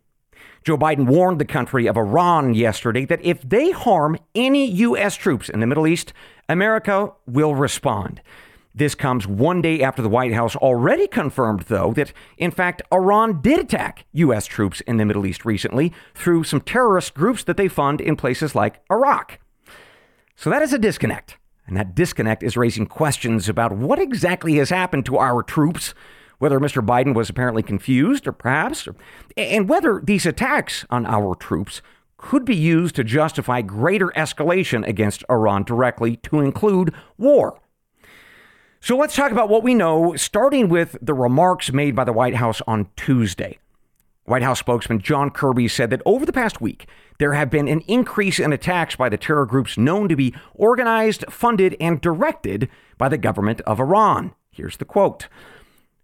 Joe 0.63 0.77
Biden 0.77 1.07
warned 1.07 1.39
the 1.39 1.45
country 1.45 1.87
of 1.87 1.97
Iran 1.97 2.53
yesterday 2.53 3.05
that 3.05 3.23
if 3.23 3.41
they 3.41 3.71
harm 3.71 4.17
any 4.33 4.65
U.S. 4.65 5.15
troops 5.15 5.49
in 5.49 5.59
the 5.59 5.67
Middle 5.67 5.87
East, 5.87 6.13
America 6.47 7.11
will 7.25 7.55
respond. 7.55 8.21
This 8.75 8.95
comes 8.95 9.27
one 9.27 9.61
day 9.61 9.81
after 9.81 10.01
the 10.01 10.09
White 10.09 10.33
House 10.33 10.55
already 10.55 11.07
confirmed, 11.07 11.65
though, 11.67 11.93
that 11.93 12.11
in 12.37 12.49
fact 12.49 12.81
Iran 12.91 13.41
did 13.41 13.59
attack 13.59 14.05
U.S. 14.13 14.47
troops 14.47 14.81
in 14.81 14.97
the 14.97 15.05
Middle 15.05 15.25
East 15.25 15.45
recently 15.45 15.93
through 16.15 16.43
some 16.43 16.61
terrorist 16.61 17.13
groups 17.13 17.43
that 17.43 17.57
they 17.57 17.67
fund 17.67 18.01
in 18.01 18.15
places 18.15 18.55
like 18.55 18.81
Iraq. 18.91 19.39
So 20.35 20.49
that 20.49 20.63
is 20.63 20.73
a 20.73 20.79
disconnect. 20.79 21.37
And 21.67 21.77
that 21.77 21.95
disconnect 21.95 22.41
is 22.43 22.57
raising 22.57 22.87
questions 22.87 23.47
about 23.47 23.71
what 23.71 23.99
exactly 23.99 24.55
has 24.55 24.69
happened 24.69 25.05
to 25.05 25.17
our 25.17 25.43
troops 25.43 25.93
whether 26.43 26.59
Mr. 26.59 26.85
Biden 26.85 27.13
was 27.13 27.29
apparently 27.29 27.63
confused, 27.63 28.27
or 28.27 28.33
perhaps, 28.33 28.89
and 29.37 29.69
whether 29.69 30.01
these 30.03 30.25
attacks 30.25 30.85
on 30.89 31.05
our 31.05 31.35
troops 31.35 31.81
could 32.17 32.43
be 32.43 32.55
used 32.55 32.95
to 32.95 33.03
justify 33.05 33.61
greater 33.61 34.09
escalation 34.09 34.85
against 34.85 35.23
Iran 35.29 35.63
directly, 35.63 36.17
to 36.17 36.41
include 36.41 36.93
war. 37.17 37.61
So 38.83 38.97
let's 38.97 39.15
talk 39.15 39.31
about 39.31 39.47
what 39.47 39.63
we 39.63 39.73
know, 39.73 40.13
starting 40.17 40.67
with 40.67 40.97
the 41.01 41.13
remarks 41.13 41.71
made 41.71 41.95
by 41.95 42.03
the 42.03 42.11
White 42.11 42.35
House 42.35 42.61
on 42.67 42.89
Tuesday. 42.97 43.57
White 44.25 44.43
House 44.43 44.59
spokesman 44.59 44.99
John 44.99 45.29
Kirby 45.29 45.69
said 45.69 45.89
that 45.91 46.01
over 46.05 46.25
the 46.25 46.33
past 46.33 46.59
week, 46.59 46.85
there 47.17 47.31
have 47.31 47.49
been 47.49 47.69
an 47.69 47.79
increase 47.87 48.39
in 48.39 48.51
attacks 48.51 48.97
by 48.97 49.07
the 49.07 49.15
terror 49.15 49.45
groups 49.45 49.77
known 49.77 50.09
to 50.09 50.17
be 50.17 50.35
organized, 50.53 51.23
funded, 51.29 51.77
and 51.79 52.01
directed 52.01 52.67
by 52.97 53.07
the 53.07 53.17
government 53.17 53.61
of 53.61 53.79
Iran. 53.79 54.33
Here's 54.51 54.75
the 54.75 54.83
quote 54.83 55.29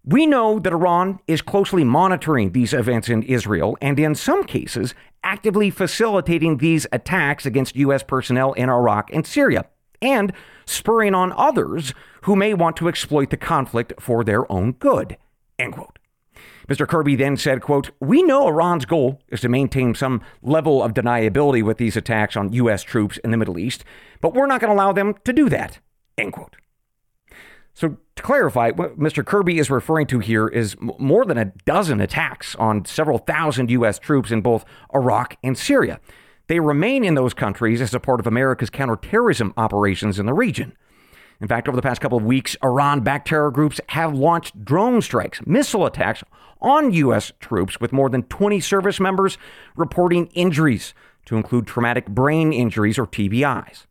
we 0.05 0.25
know 0.25 0.57
that 0.57 0.71
Iran 0.71 1.19
is 1.27 1.41
closely 1.41 1.83
monitoring 1.83 2.53
these 2.53 2.73
events 2.73 3.09
in 3.09 3.23
Israel 3.23 3.77
and, 3.81 3.99
in 3.99 4.15
some 4.15 4.45
cases, 4.45 4.95
actively 5.21 5.69
facilitating 5.69 6.59
these 6.59 6.87
attacks 6.93 7.45
against 7.45 7.75
U.S. 7.75 8.03
personnel 8.03 8.53
in 8.53 8.69
Iraq 8.69 9.11
and 9.11 9.27
Syria, 9.27 9.65
and 10.01 10.31
spurring 10.69 11.16
on 11.16 11.33
others 11.33 11.94
who 12.23 12.35
may 12.35 12.54
want 12.54 12.76
to 12.78 12.88
exploit 12.88 13.30
the 13.30 13.38
conflict 13.38 13.94
for 13.99 14.23
their 14.23 14.49
own 14.52 14.73
good. 14.73 15.18
End 15.57 15.73
quote. 15.73 15.99
Mr. 16.69 16.88
Kirby 16.88 17.16
then 17.16 17.35
said, 17.35 17.61
quote, 17.61 17.90
We 17.99 18.21
know 18.21 18.47
Iran's 18.47 18.85
goal 18.85 19.19
is 19.30 19.42
to 19.42 19.49
maintain 19.49 19.95
some 19.95 20.21
level 20.44 20.83
of 20.83 20.94
deniability 20.94 21.64
with 21.64 21.78
these 21.78 21.97
attacks 21.97 22.38
on 22.38 22.54
U.S. 22.54 22.83
troops 22.83 23.18
in 23.18 23.31
the 23.31 23.38
Middle 23.38 23.57
East, 23.57 23.83
but 24.21 24.35
we're 24.35 24.45
not 24.45 24.61
going 24.61 24.69
to 24.69 24.76
allow 24.76 24.94
them 24.94 25.16
to 25.26 25.33
do 25.33 25.49
that. 25.49 25.80
End 26.18 26.33
quote. 26.33 26.57
So, 27.73 27.97
to 28.16 28.23
clarify, 28.23 28.71
what 28.71 28.99
Mr. 28.99 29.26
Kirby 29.26 29.57
is 29.57 29.71
referring 29.71 30.06
to 30.07 30.19
here 30.19 30.47
is 30.47 30.76
more 30.80 31.26
than 31.26 31.38
a 31.38 31.54
dozen 31.66 32.02
attacks 32.02 32.54
on 32.56 32.85
several 32.85 33.18
thousand 33.18 33.71
U.S. 33.71 33.97
troops 33.97 34.31
in 34.31 34.42
both 34.42 34.66
Iraq 34.94 35.38
and 35.44 35.57
Syria. 35.57 35.99
They 36.49 36.59
remain 36.59 37.03
in 37.03 37.13
those 37.13 37.35
countries 37.35 37.79
as 37.79 37.94
a 37.94 37.99
part 37.99 38.19
of 38.19 38.25
America's 38.25 38.71
counterterrorism 38.71 39.53
operations 39.56 40.18
in 40.18 40.25
the 40.25 40.33
region. 40.33 40.75
In 41.39 41.47
fact, 41.47 41.68
over 41.68 41.75
the 41.75 41.83
past 41.83 42.01
couple 42.01 42.18
of 42.18 42.25
weeks, 42.25 42.57
Iran 42.63 43.01
backed 43.01 43.27
terror 43.27 43.51
groups 43.51 43.79
have 43.89 44.15
launched 44.15 44.65
drone 44.65 44.99
strikes, 45.03 45.45
missile 45.45 45.85
attacks 45.85 46.23
on 46.59 46.91
U.S. 46.91 47.31
troops, 47.39 47.79
with 47.79 47.94
more 47.94 48.09
than 48.09 48.23
20 48.23 48.59
service 48.61 48.99
members 48.99 49.37
reporting 49.75 50.25
injuries, 50.33 50.95
to 51.25 51.37
include 51.37 51.68
traumatic 51.68 52.07
brain 52.07 52.51
injuries 52.51 52.97
or 52.97 53.06
TBIs. 53.06 53.85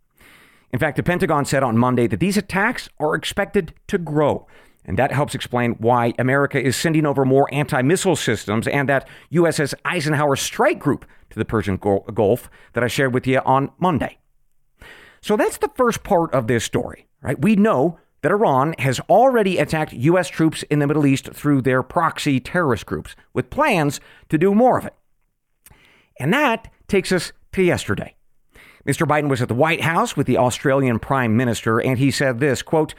In 0.73 0.81
fact, 0.81 0.97
the 0.97 1.05
Pentagon 1.05 1.45
said 1.45 1.63
on 1.63 1.79
Monday 1.79 2.09
that 2.09 2.19
these 2.19 2.37
attacks 2.37 2.89
are 2.99 3.15
expected 3.15 3.73
to 3.87 3.99
grow. 3.99 4.49
And 4.89 4.99
that 4.99 5.13
helps 5.13 5.35
explain 5.35 5.73
why 5.73 6.15
America 6.19 6.61
is 6.61 6.75
sending 6.75 7.05
over 7.05 7.27
more 7.27 7.47
anti 7.53 7.83
missile 7.83 8.17
systems 8.17 8.67
and 8.67 8.89
that 8.89 9.07
USS 9.31 9.75
Eisenhower 9.85 10.35
strike 10.35 10.79
group 10.79 11.05
to 11.29 11.39
the 11.39 11.45
Persian 11.45 11.77
Gulf 11.77 12.51
that 12.73 12.83
I 12.83 12.89
shared 12.89 13.13
with 13.13 13.27
you 13.27 13.41
on 13.45 13.71
Monday. 13.79 14.19
So 15.21 15.37
that's 15.37 15.59
the 15.59 15.71
first 15.77 16.05
part 16.05 16.33
of 16.33 16.47
this 16.47 16.65
story, 16.65 17.07
right? 17.21 17.39
We 17.39 17.55
know 17.55 17.99
that 18.23 18.33
Iran 18.33 18.75
has 18.79 18.99
already 19.11 19.59
attacked 19.59 19.93
U.S. 19.93 20.29
troops 20.29 20.63
in 20.65 20.79
the 20.79 20.87
Middle 20.87 21.05
East 21.05 21.35
through 21.35 21.61
their 21.61 21.83
proxy 21.83 22.41
terrorist 22.41 22.87
groups 22.87 23.15
with 23.35 23.51
plans 23.51 24.01
to 24.31 24.39
do 24.39 24.55
more 24.55 24.79
of 24.79 24.87
it. 24.87 24.95
And 26.19 26.33
that 26.33 26.73
takes 26.89 27.13
us 27.13 27.33
to 27.53 27.63
yesterday. 27.63 28.17
Mr. 28.87 29.07
Biden 29.07 29.29
was 29.29 29.43
at 29.43 29.49
the 29.49 29.55
White 29.55 29.83
House 29.83 30.17
with 30.17 30.27
the 30.27 30.39
Australian 30.39 30.99
Prime 30.99 31.37
Minister, 31.37 31.79
and 31.79 31.99
he 31.99 32.11
said 32.11 32.41
this 32.41 32.63
quote, 32.63 32.95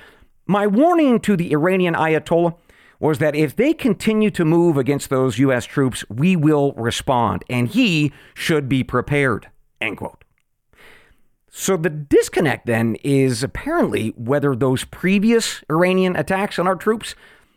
My 0.50 0.66
warning 0.66 1.20
to 1.20 1.38
the 1.38 1.52
Iranian 1.54 1.94
Ayatollah 1.94 2.56
was 3.00 3.20
that 3.20 3.36
if 3.36 3.56
they 3.56 3.72
continue 3.72 4.32
to 4.32 4.44
move 4.44 4.78
against 4.78 5.12
those 5.12 5.38
U.S. 5.38 5.64
troops, 5.64 6.04
we 6.10 6.36
will 6.36 6.74
respond, 6.74 7.44
and 7.48 7.68
he 7.68 8.12
should 8.34 8.68
be 8.68 8.84
prepared. 8.84 9.52
End 9.80 9.98
quote. 9.98 10.24
So 11.52 11.78
the 11.78 11.92
disconnect 11.92 12.66
then 12.66 12.96
is 13.04 13.44
apparently 13.44 14.10
whether 14.18 14.56
those 14.56 14.86
previous 14.86 15.64
Iranian 15.70 16.16
attacks 16.16 16.58
on 16.58 16.66
our 16.66 16.76
troops 16.76 17.14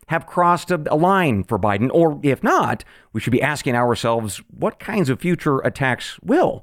have 0.09 0.27
crossed 0.27 0.71
a, 0.71 0.77
line 0.77 1.45
for 1.45 1.59
Biden, 1.59 1.89
or 1.95 2.21
if 2.23 2.43
not, 2.43 2.85
we 3.15 3.23
should 3.23 3.33
be 3.33 3.41
asking 3.41 3.75
ourselves 3.75 4.43
what 4.51 4.79
kinds 4.79 5.09
of 5.09 5.19
future 5.19 5.61
attacks 5.61 6.21
will. 6.23 6.63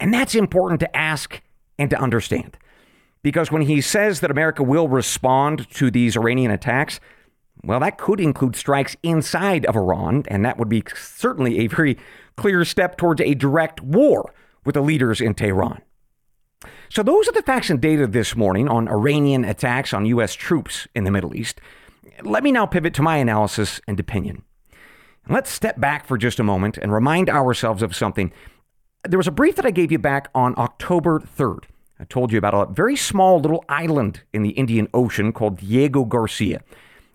And 0.00 0.14
that's 0.14 0.34
important 0.34 0.80
to 0.80 0.96
ask 0.96 1.42
and 1.78 1.90
to 1.90 2.00
understand. 2.00 2.56
Because 3.24 3.50
when 3.50 3.62
he 3.62 3.80
says 3.80 4.20
that 4.20 4.30
America 4.30 4.62
will 4.62 4.86
respond 4.86 5.68
to 5.70 5.90
these 5.90 6.14
Iranian 6.14 6.50
attacks, 6.50 7.00
well, 7.64 7.80
that 7.80 7.96
could 7.96 8.20
include 8.20 8.54
strikes 8.54 8.98
inside 9.02 9.64
of 9.64 9.74
Iran, 9.74 10.24
and 10.28 10.44
that 10.44 10.58
would 10.58 10.68
be 10.68 10.84
certainly 10.94 11.60
a 11.60 11.66
very 11.66 11.96
clear 12.36 12.66
step 12.66 12.98
towards 12.98 13.22
a 13.22 13.32
direct 13.32 13.80
war 13.80 14.34
with 14.66 14.74
the 14.74 14.82
leaders 14.82 15.22
in 15.22 15.32
Tehran. 15.32 15.80
So, 16.90 17.02
those 17.02 17.26
are 17.26 17.32
the 17.32 17.42
facts 17.42 17.70
and 17.70 17.80
data 17.80 18.06
this 18.06 18.36
morning 18.36 18.68
on 18.68 18.88
Iranian 18.88 19.46
attacks 19.46 19.94
on 19.94 20.04
U.S. 20.04 20.34
troops 20.34 20.86
in 20.94 21.04
the 21.04 21.10
Middle 21.10 21.34
East. 21.34 21.62
Let 22.22 22.42
me 22.42 22.52
now 22.52 22.66
pivot 22.66 22.92
to 22.94 23.02
my 23.02 23.16
analysis 23.16 23.80
and 23.88 23.98
opinion. 23.98 24.42
Let's 25.30 25.50
step 25.50 25.80
back 25.80 26.06
for 26.06 26.18
just 26.18 26.38
a 26.38 26.44
moment 26.44 26.76
and 26.76 26.92
remind 26.92 27.30
ourselves 27.30 27.82
of 27.82 27.96
something. 27.96 28.32
There 29.02 29.18
was 29.18 29.26
a 29.26 29.32
brief 29.32 29.56
that 29.56 29.64
I 29.64 29.70
gave 29.70 29.90
you 29.90 29.98
back 29.98 30.28
on 30.34 30.54
October 30.58 31.20
3rd. 31.20 31.64
I 31.98 32.04
told 32.04 32.32
you 32.32 32.38
about 32.38 32.54
a 32.54 32.72
very 32.72 32.96
small 32.96 33.40
little 33.40 33.64
island 33.68 34.22
in 34.32 34.42
the 34.42 34.50
Indian 34.50 34.88
Ocean 34.92 35.32
called 35.32 35.58
Diego 35.58 36.04
Garcia. 36.04 36.60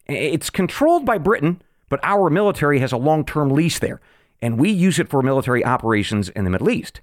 It's 0.08 0.50
controlled 0.50 1.06
by 1.06 1.18
Britain, 1.18 1.62
but 1.90 2.00
our 2.04 2.30
military 2.30 2.80
has 2.80 2.92
a 2.92 2.98
long 2.98 3.26
term 3.26 3.50
lease 3.50 3.80
there, 3.80 4.00
and 4.42 4.60
we 4.60 4.70
use 4.70 5.00
it 5.00 5.10
for 5.10 5.22
military 5.22 5.66
operations 5.66 6.30
in 6.30 6.46
the 6.46 6.50
Middle 6.50 6.70
East. 6.70 7.02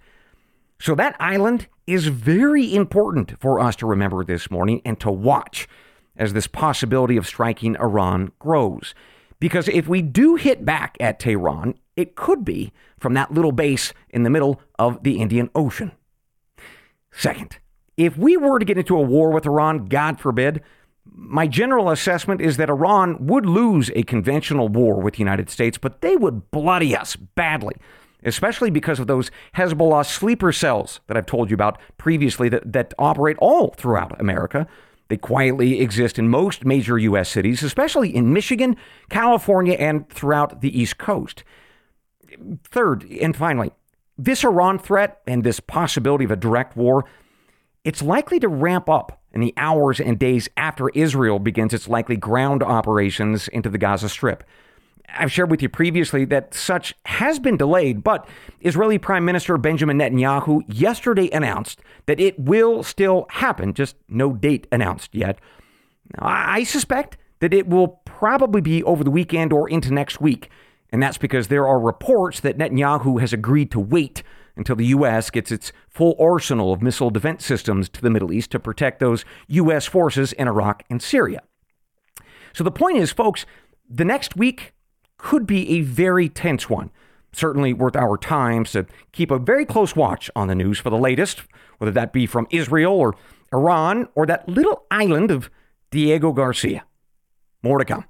So 0.80 0.94
that 0.94 1.16
island 1.20 1.68
is 1.86 2.08
very 2.08 2.74
important 2.74 3.38
for 3.40 3.60
us 3.60 3.76
to 3.76 3.86
remember 3.86 4.24
this 4.24 4.50
morning 4.50 4.82
and 4.84 4.98
to 5.00 5.10
watch 5.10 5.68
as 6.16 6.32
this 6.32 6.46
possibility 6.46 7.16
of 7.16 7.26
striking 7.26 7.76
Iran 7.76 8.32
grows. 8.38 8.94
Because 9.38 9.68
if 9.68 9.86
we 9.86 10.02
do 10.02 10.36
hit 10.36 10.64
back 10.64 10.96
at 10.98 11.20
Tehran, 11.20 11.74
it 11.94 12.16
could 12.16 12.44
be 12.44 12.72
from 12.98 13.14
that 13.14 13.32
little 13.32 13.52
base 13.52 13.92
in 14.08 14.22
the 14.22 14.30
middle 14.30 14.60
of 14.78 15.02
the 15.02 15.18
Indian 15.20 15.50
Ocean. 15.54 15.92
Second, 17.12 17.58
if 17.96 18.16
we 18.16 18.36
were 18.36 18.58
to 18.58 18.64
get 18.64 18.78
into 18.78 18.96
a 18.96 19.02
war 19.02 19.30
with 19.30 19.46
Iran, 19.46 19.86
God 19.86 20.20
forbid, 20.20 20.62
my 21.04 21.46
general 21.46 21.90
assessment 21.90 22.40
is 22.40 22.56
that 22.56 22.68
Iran 22.68 23.26
would 23.26 23.46
lose 23.46 23.90
a 23.94 24.02
conventional 24.02 24.68
war 24.68 25.00
with 25.00 25.14
the 25.14 25.20
United 25.20 25.50
States, 25.50 25.78
but 25.78 26.00
they 26.00 26.16
would 26.16 26.50
bloody 26.50 26.96
us 26.96 27.16
badly 27.16 27.76
especially 28.26 28.70
because 28.70 28.98
of 28.98 29.06
those 29.06 29.30
Hezbollah 29.54 30.04
sleeper 30.04 30.52
cells 30.52 31.00
that 31.06 31.16
I've 31.16 31.26
told 31.26 31.48
you 31.48 31.54
about 31.54 31.78
previously 31.96 32.48
that, 32.50 32.72
that 32.72 32.92
operate 32.98 33.36
all 33.38 33.70
throughout 33.76 34.20
America. 34.20 34.66
They 35.08 35.16
quietly 35.16 35.80
exist 35.80 36.18
in 36.18 36.28
most 36.28 36.64
major 36.64 36.98
U.S. 36.98 37.28
cities, 37.28 37.62
especially 37.62 38.14
in 38.14 38.32
Michigan, 38.32 38.76
California, 39.08 39.74
and 39.74 40.08
throughout 40.08 40.60
the 40.60 40.78
East 40.78 40.98
Coast. 40.98 41.44
Third, 42.64 43.04
and 43.04 43.36
finally, 43.36 43.70
this 44.18 44.42
Iran 44.42 44.80
threat 44.80 45.20
and 45.26 45.44
this 45.44 45.60
possibility 45.60 46.24
of 46.24 46.32
a 46.32 46.36
direct 46.36 46.76
war, 46.76 47.04
it's 47.86 48.02
likely 48.02 48.40
to 48.40 48.48
ramp 48.48 48.88
up 48.88 49.20
in 49.32 49.40
the 49.40 49.54
hours 49.56 50.00
and 50.00 50.18
days 50.18 50.48
after 50.56 50.88
Israel 50.88 51.38
begins 51.38 51.72
its 51.72 51.86
likely 51.86 52.16
ground 52.16 52.60
operations 52.60 53.46
into 53.46 53.70
the 53.70 53.78
Gaza 53.78 54.08
Strip. 54.08 54.42
I've 55.08 55.30
shared 55.30 55.52
with 55.52 55.62
you 55.62 55.68
previously 55.68 56.24
that 56.24 56.52
such 56.52 56.96
has 57.06 57.38
been 57.38 57.56
delayed, 57.56 58.02
but 58.02 58.28
Israeli 58.60 58.98
Prime 58.98 59.24
Minister 59.24 59.56
Benjamin 59.56 59.98
Netanyahu 59.98 60.62
yesterday 60.66 61.30
announced 61.30 61.80
that 62.06 62.18
it 62.18 62.36
will 62.40 62.82
still 62.82 63.26
happen, 63.30 63.72
just 63.72 63.94
no 64.08 64.32
date 64.32 64.66
announced 64.72 65.14
yet. 65.14 65.38
I 66.18 66.64
suspect 66.64 67.16
that 67.38 67.54
it 67.54 67.68
will 67.68 68.00
probably 68.04 68.60
be 68.60 68.82
over 68.82 69.04
the 69.04 69.12
weekend 69.12 69.52
or 69.52 69.70
into 69.70 69.94
next 69.94 70.20
week, 70.20 70.50
and 70.90 71.00
that's 71.00 71.18
because 71.18 71.46
there 71.46 71.68
are 71.68 71.78
reports 71.78 72.40
that 72.40 72.58
Netanyahu 72.58 73.20
has 73.20 73.32
agreed 73.32 73.70
to 73.70 73.78
wait 73.78 74.24
until 74.56 74.76
the 74.76 74.86
U.S. 74.86 75.30
gets 75.30 75.52
its 75.52 75.72
full 75.88 76.16
arsenal 76.18 76.72
of 76.72 76.82
missile 76.82 77.10
defense 77.10 77.44
systems 77.44 77.88
to 77.90 78.00
the 78.00 78.10
Middle 78.10 78.32
East 78.32 78.50
to 78.52 78.58
protect 78.58 79.00
those 79.00 79.24
U.S. 79.48 79.86
forces 79.86 80.32
in 80.32 80.48
Iraq 80.48 80.82
and 80.88 81.02
Syria. 81.02 81.42
So 82.52 82.64
the 82.64 82.70
point 82.70 82.96
is, 82.96 83.12
folks, 83.12 83.44
the 83.88 84.04
next 84.04 84.36
week 84.36 84.72
could 85.18 85.46
be 85.46 85.70
a 85.70 85.82
very 85.82 86.28
tense 86.28 86.70
one. 86.70 86.90
Certainly 87.32 87.74
worth 87.74 87.96
our 87.96 88.16
time 88.16 88.64
to 88.64 88.86
keep 89.12 89.30
a 89.30 89.38
very 89.38 89.66
close 89.66 89.94
watch 89.94 90.30
on 90.34 90.48
the 90.48 90.54
news 90.54 90.78
for 90.78 90.88
the 90.88 90.96
latest, 90.96 91.42
whether 91.78 91.92
that 91.92 92.12
be 92.12 92.26
from 92.26 92.46
Israel 92.50 92.94
or 92.94 93.14
Iran 93.52 94.08
or 94.14 94.24
that 94.26 94.48
little 94.48 94.86
island 94.90 95.30
of 95.30 95.50
Diego 95.90 96.32
Garcia. 96.32 96.84
More 97.62 97.78
to 97.78 97.84
come. 97.84 98.04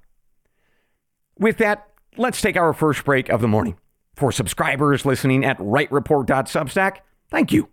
With 1.37 1.57
that, 1.57 1.87
let's 2.15 2.41
take 2.41 2.55
our 2.55 2.73
first 2.73 3.03
break 3.03 3.29
of 3.29 3.41
the 3.41 3.47
morning. 3.47 3.77
For 4.17 4.31
subscribers 4.31 5.05
listening 5.05 5.45
at 5.45 5.59
wrightreport.substack, 5.59 6.97
thank 7.29 7.51
you. 7.51 7.69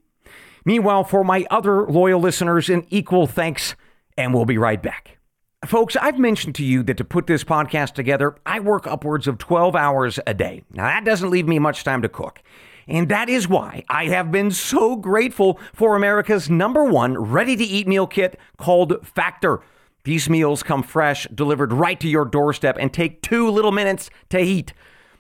Meanwhile, 0.66 1.04
for 1.04 1.24
my 1.24 1.46
other 1.50 1.86
loyal 1.86 2.20
listeners, 2.20 2.68
an 2.68 2.86
equal 2.90 3.26
thanks, 3.26 3.74
and 4.18 4.34
we'll 4.34 4.44
be 4.44 4.58
right 4.58 4.82
back. 4.82 5.16
Folks, 5.64 5.96
I've 5.96 6.18
mentioned 6.18 6.54
to 6.56 6.62
you 6.62 6.82
that 6.82 6.98
to 6.98 7.04
put 7.04 7.26
this 7.26 7.44
podcast 7.44 7.94
together, 7.94 8.36
I 8.44 8.60
work 8.60 8.86
upwards 8.86 9.26
of 9.26 9.38
12 9.38 9.74
hours 9.74 10.20
a 10.26 10.34
day. 10.34 10.62
Now, 10.70 10.84
that 10.84 11.06
doesn't 11.06 11.30
leave 11.30 11.48
me 11.48 11.58
much 11.58 11.82
time 11.82 12.02
to 12.02 12.10
cook. 12.10 12.42
And 12.86 13.08
that 13.08 13.30
is 13.30 13.48
why 13.48 13.82
I 13.88 14.08
have 14.08 14.30
been 14.30 14.50
so 14.50 14.96
grateful 14.96 15.58
for 15.72 15.96
America's 15.96 16.50
number 16.50 16.84
one 16.84 17.16
ready 17.16 17.56
to 17.56 17.64
eat 17.64 17.88
meal 17.88 18.06
kit 18.06 18.38
called 18.58 18.98
Factor. 19.02 19.60
These 20.04 20.28
meals 20.28 20.62
come 20.62 20.82
fresh, 20.82 21.26
delivered 21.34 21.72
right 21.72 21.98
to 22.00 22.08
your 22.08 22.26
doorstep, 22.26 22.76
and 22.78 22.92
take 22.92 23.22
two 23.22 23.48
little 23.48 23.72
minutes 23.72 24.10
to 24.28 24.40
heat. 24.40 24.74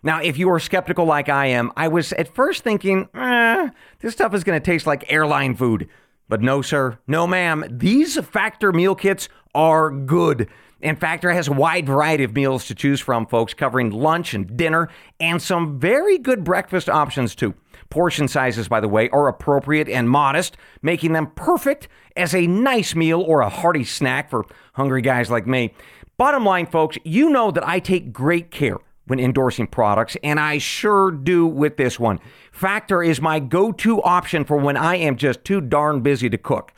Now, 0.04 0.20
if 0.20 0.36
you 0.36 0.50
are 0.50 0.60
skeptical 0.60 1.06
like 1.06 1.30
I 1.30 1.46
am, 1.46 1.72
I 1.78 1.88
was 1.88 2.12
at 2.12 2.34
first 2.34 2.62
thinking, 2.62 3.08
eh, 3.14 3.70
this 4.00 4.12
stuff 4.12 4.34
is 4.34 4.44
going 4.44 4.60
to 4.60 4.64
taste 4.64 4.86
like 4.86 5.10
airline 5.10 5.56
food. 5.56 5.88
But 6.28 6.42
no, 6.42 6.60
sir, 6.60 6.98
no, 7.06 7.26
ma'am. 7.26 7.64
These 7.70 8.20
Factor 8.20 8.70
meal 8.70 8.94
kits 8.94 9.30
are 9.54 9.90
good. 9.90 10.50
And 10.82 11.00
Factor 11.00 11.30
has 11.30 11.48
a 11.48 11.52
wide 11.52 11.86
variety 11.86 12.22
of 12.22 12.34
meals 12.34 12.66
to 12.66 12.74
choose 12.74 13.00
from, 13.00 13.26
folks, 13.26 13.54
covering 13.54 13.90
lunch 13.90 14.34
and 14.34 14.54
dinner 14.58 14.90
and 15.20 15.40
some 15.40 15.80
very 15.80 16.18
good 16.18 16.44
breakfast 16.44 16.90
options, 16.90 17.34
too. 17.34 17.54
Portion 17.88 18.28
sizes, 18.28 18.68
by 18.68 18.80
the 18.80 18.88
way, 18.88 19.08
are 19.08 19.28
appropriate 19.28 19.88
and 19.88 20.10
modest, 20.10 20.58
making 20.82 21.14
them 21.14 21.28
perfect 21.34 21.88
as 22.14 22.34
a 22.34 22.46
nice 22.46 22.94
meal 22.94 23.22
or 23.22 23.40
a 23.40 23.48
hearty 23.48 23.84
snack 23.84 24.28
for 24.28 24.44
hungry 24.74 25.00
guys 25.00 25.30
like 25.30 25.46
me. 25.46 25.72
Bottom 26.18 26.44
line, 26.44 26.66
folks, 26.66 26.98
you 27.04 27.30
know 27.30 27.50
that 27.50 27.66
I 27.66 27.78
take 27.78 28.12
great 28.12 28.50
care 28.50 28.76
when 29.06 29.20
endorsing 29.20 29.66
products, 29.66 30.16
and 30.22 30.40
I 30.40 30.58
sure 30.58 31.10
do 31.10 31.46
with 31.46 31.76
this 31.76 32.00
one. 32.00 32.20
Factor 32.52 33.02
is 33.02 33.20
my 33.20 33.38
go 33.38 33.72
to 33.72 34.02
option 34.02 34.44
for 34.44 34.56
when 34.56 34.76
I 34.76 34.96
am 34.96 35.16
just 35.16 35.44
too 35.44 35.60
darn 35.60 36.00
busy 36.00 36.30
to 36.30 36.38
cook. 36.38 36.72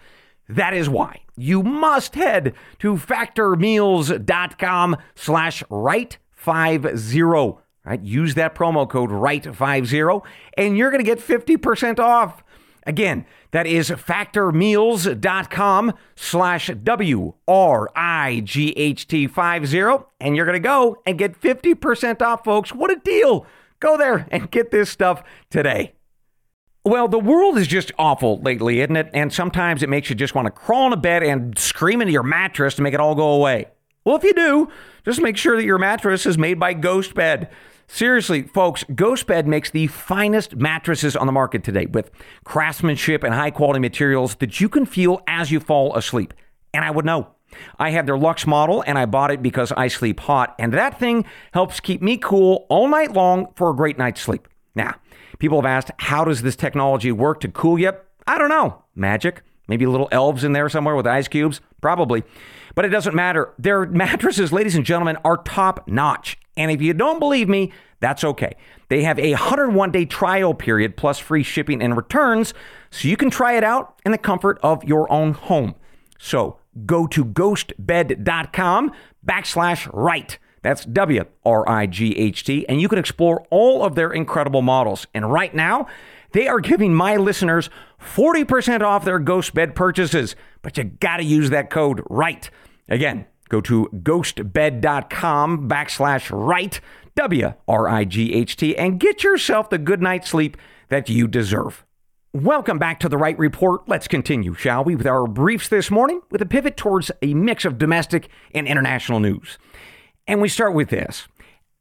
That 0.48 0.74
is 0.74 0.88
why 0.88 1.20
you 1.36 1.62
must 1.62 2.14
head 2.14 2.54
to 2.78 2.96
factormeals.com 2.96 4.96
slash 5.14 5.62
wright50. 5.64 7.58
Right? 7.84 8.02
Use 8.02 8.34
that 8.34 8.54
promo 8.54 8.88
code 8.88 9.10
wright50 9.10 10.26
and 10.56 10.76
you're 10.76 10.90
going 10.90 11.04
to 11.04 11.06
get 11.08 11.20
50% 11.20 12.00
off. 12.00 12.42
Again, 12.86 13.26
that 13.50 13.66
is 13.66 13.90
factormeals.com 13.90 15.92
slash 16.14 16.70
W-R-I-G-H-T 16.82 17.36
50 19.26 19.76
and 20.20 20.36
you're 20.36 20.46
going 20.46 20.54
to 20.54 20.60
go 20.60 21.02
and 21.04 21.18
get 21.18 21.40
50% 21.40 22.22
off, 22.22 22.44
folks. 22.44 22.72
What 22.72 22.92
a 22.92 22.96
deal. 22.96 23.44
Go 23.80 23.98
there 23.98 24.28
and 24.30 24.48
get 24.50 24.70
this 24.70 24.88
stuff 24.88 25.22
today. 25.50 25.94
Well, 26.84 27.08
the 27.08 27.18
world 27.18 27.58
is 27.58 27.66
just 27.66 27.90
awful 27.98 28.40
lately, 28.40 28.80
isn't 28.80 28.94
it? 28.94 29.10
And 29.12 29.32
sometimes 29.32 29.82
it 29.82 29.88
makes 29.88 30.08
you 30.08 30.14
just 30.14 30.36
want 30.36 30.46
to 30.46 30.52
crawl 30.52 30.86
in 30.86 30.92
a 30.92 30.96
bed 30.96 31.24
and 31.24 31.58
scream 31.58 32.00
into 32.00 32.12
your 32.12 32.22
mattress 32.22 32.76
to 32.76 32.82
make 32.82 32.94
it 32.94 33.00
all 33.00 33.16
go 33.16 33.30
away. 33.30 33.66
Well, 34.04 34.14
if 34.14 34.22
you 34.22 34.32
do, 34.32 34.70
just 35.04 35.20
make 35.20 35.36
sure 35.36 35.56
that 35.56 35.64
your 35.64 35.78
mattress 35.78 36.26
is 36.26 36.38
made 36.38 36.60
by 36.60 36.76
GhostBed. 36.76 37.48
Seriously, 37.88 38.42
folks, 38.42 38.84
Ghostbed 38.84 39.46
makes 39.46 39.70
the 39.70 39.86
finest 39.86 40.56
mattresses 40.56 41.16
on 41.16 41.26
the 41.26 41.32
market 41.32 41.62
today 41.62 41.86
with 41.86 42.10
craftsmanship 42.44 43.22
and 43.22 43.34
high 43.34 43.50
quality 43.50 43.80
materials 43.80 44.34
that 44.36 44.60
you 44.60 44.68
can 44.68 44.84
feel 44.84 45.22
as 45.28 45.50
you 45.50 45.60
fall 45.60 45.94
asleep. 45.96 46.34
And 46.74 46.84
I 46.84 46.90
would 46.90 47.04
know. 47.04 47.28
I 47.78 47.90
have 47.90 48.06
their 48.06 48.18
Luxe 48.18 48.46
model 48.46 48.82
and 48.86 48.98
I 48.98 49.06
bought 49.06 49.30
it 49.30 49.40
because 49.40 49.72
I 49.72 49.88
sleep 49.88 50.20
hot, 50.20 50.54
and 50.58 50.72
that 50.72 50.98
thing 50.98 51.24
helps 51.52 51.80
keep 51.80 52.02
me 52.02 52.18
cool 52.18 52.66
all 52.68 52.88
night 52.88 53.12
long 53.12 53.52
for 53.54 53.70
a 53.70 53.76
great 53.76 53.96
night's 53.96 54.20
sleep. 54.20 54.48
Now, 54.74 54.96
People 55.38 55.60
have 55.60 55.66
asked, 55.66 55.90
how 55.98 56.24
does 56.24 56.42
this 56.42 56.56
technology 56.56 57.12
work 57.12 57.40
to 57.40 57.48
cool 57.48 57.78
you? 57.78 57.92
I 58.26 58.38
don't 58.38 58.48
know. 58.48 58.84
Magic? 58.94 59.42
Maybe 59.68 59.86
little 59.86 60.08
elves 60.12 60.44
in 60.44 60.52
there 60.52 60.68
somewhere 60.68 60.96
with 60.96 61.06
ice 61.06 61.28
cubes? 61.28 61.60
Probably. 61.80 62.22
But 62.74 62.84
it 62.84 62.88
doesn't 62.88 63.14
matter. 63.14 63.52
Their 63.58 63.86
mattresses, 63.86 64.52
ladies 64.52 64.74
and 64.74 64.86
gentlemen, 64.86 65.18
are 65.24 65.36
top 65.38 65.86
notch. 65.88 66.38
And 66.56 66.70
if 66.70 66.80
you 66.80 66.94
don't 66.94 67.18
believe 67.18 67.48
me, 67.48 67.72
that's 68.00 68.24
okay. 68.24 68.56
They 68.88 69.02
have 69.02 69.18
a 69.18 69.30
101 69.30 69.90
day 69.90 70.04
trial 70.04 70.54
period 70.54 70.96
plus 70.96 71.18
free 71.18 71.42
shipping 71.42 71.82
and 71.82 71.96
returns, 71.96 72.54
so 72.90 73.08
you 73.08 73.16
can 73.16 73.30
try 73.30 73.56
it 73.56 73.64
out 73.64 74.00
in 74.04 74.12
the 74.12 74.18
comfort 74.18 74.58
of 74.62 74.84
your 74.84 75.10
own 75.12 75.32
home. 75.32 75.74
So 76.18 76.58
go 76.84 77.06
to 77.08 77.24
ghostbed.com 77.24 78.92
backslash 79.26 79.90
right. 79.92 80.38
That's 80.62 80.84
W 80.84 81.24
R 81.44 81.68
I 81.68 81.86
G 81.86 82.16
H 82.16 82.44
T. 82.44 82.68
And 82.68 82.80
you 82.80 82.88
can 82.88 82.98
explore 82.98 83.46
all 83.50 83.84
of 83.84 83.94
their 83.94 84.12
incredible 84.12 84.62
models. 84.62 85.06
And 85.14 85.30
right 85.30 85.54
now, 85.54 85.86
they 86.32 86.48
are 86.48 86.60
giving 86.60 86.92
my 86.92 87.16
listeners 87.16 87.70
40% 88.00 88.82
off 88.82 89.04
their 89.04 89.20
GhostBed 89.20 89.74
purchases. 89.74 90.34
But 90.62 90.76
you 90.76 90.84
got 90.84 91.18
to 91.18 91.24
use 91.24 91.50
that 91.50 91.70
code 91.70 92.02
right. 92.10 92.50
Again, 92.88 93.26
go 93.48 93.60
to 93.62 93.88
ghostbed.com 94.02 95.68
backslash 95.68 96.30
right, 96.30 96.80
W 97.14 97.54
R 97.68 97.88
I 97.88 98.04
G 98.04 98.34
H 98.34 98.56
T, 98.56 98.76
and 98.76 99.00
get 99.00 99.24
yourself 99.24 99.70
the 99.70 99.78
good 99.78 100.02
night's 100.02 100.30
sleep 100.30 100.56
that 100.88 101.08
you 101.08 101.26
deserve. 101.26 101.84
Welcome 102.32 102.78
back 102.78 103.00
to 103.00 103.08
the 103.08 103.16
Wright 103.16 103.38
Report. 103.38 103.88
Let's 103.88 104.08
continue, 104.08 104.52
shall 104.52 104.84
we, 104.84 104.94
with 104.94 105.06
our 105.06 105.26
briefs 105.26 105.68
this 105.68 105.90
morning 105.90 106.20
with 106.30 106.42
a 106.42 106.46
pivot 106.46 106.76
towards 106.76 107.10
a 107.22 107.32
mix 107.32 107.64
of 107.64 107.78
domestic 107.78 108.28
and 108.52 108.66
international 108.66 109.20
news. 109.20 109.56
And 110.26 110.42
we 110.42 110.48
start 110.50 110.74
with 110.74 110.90
this. 110.90 111.28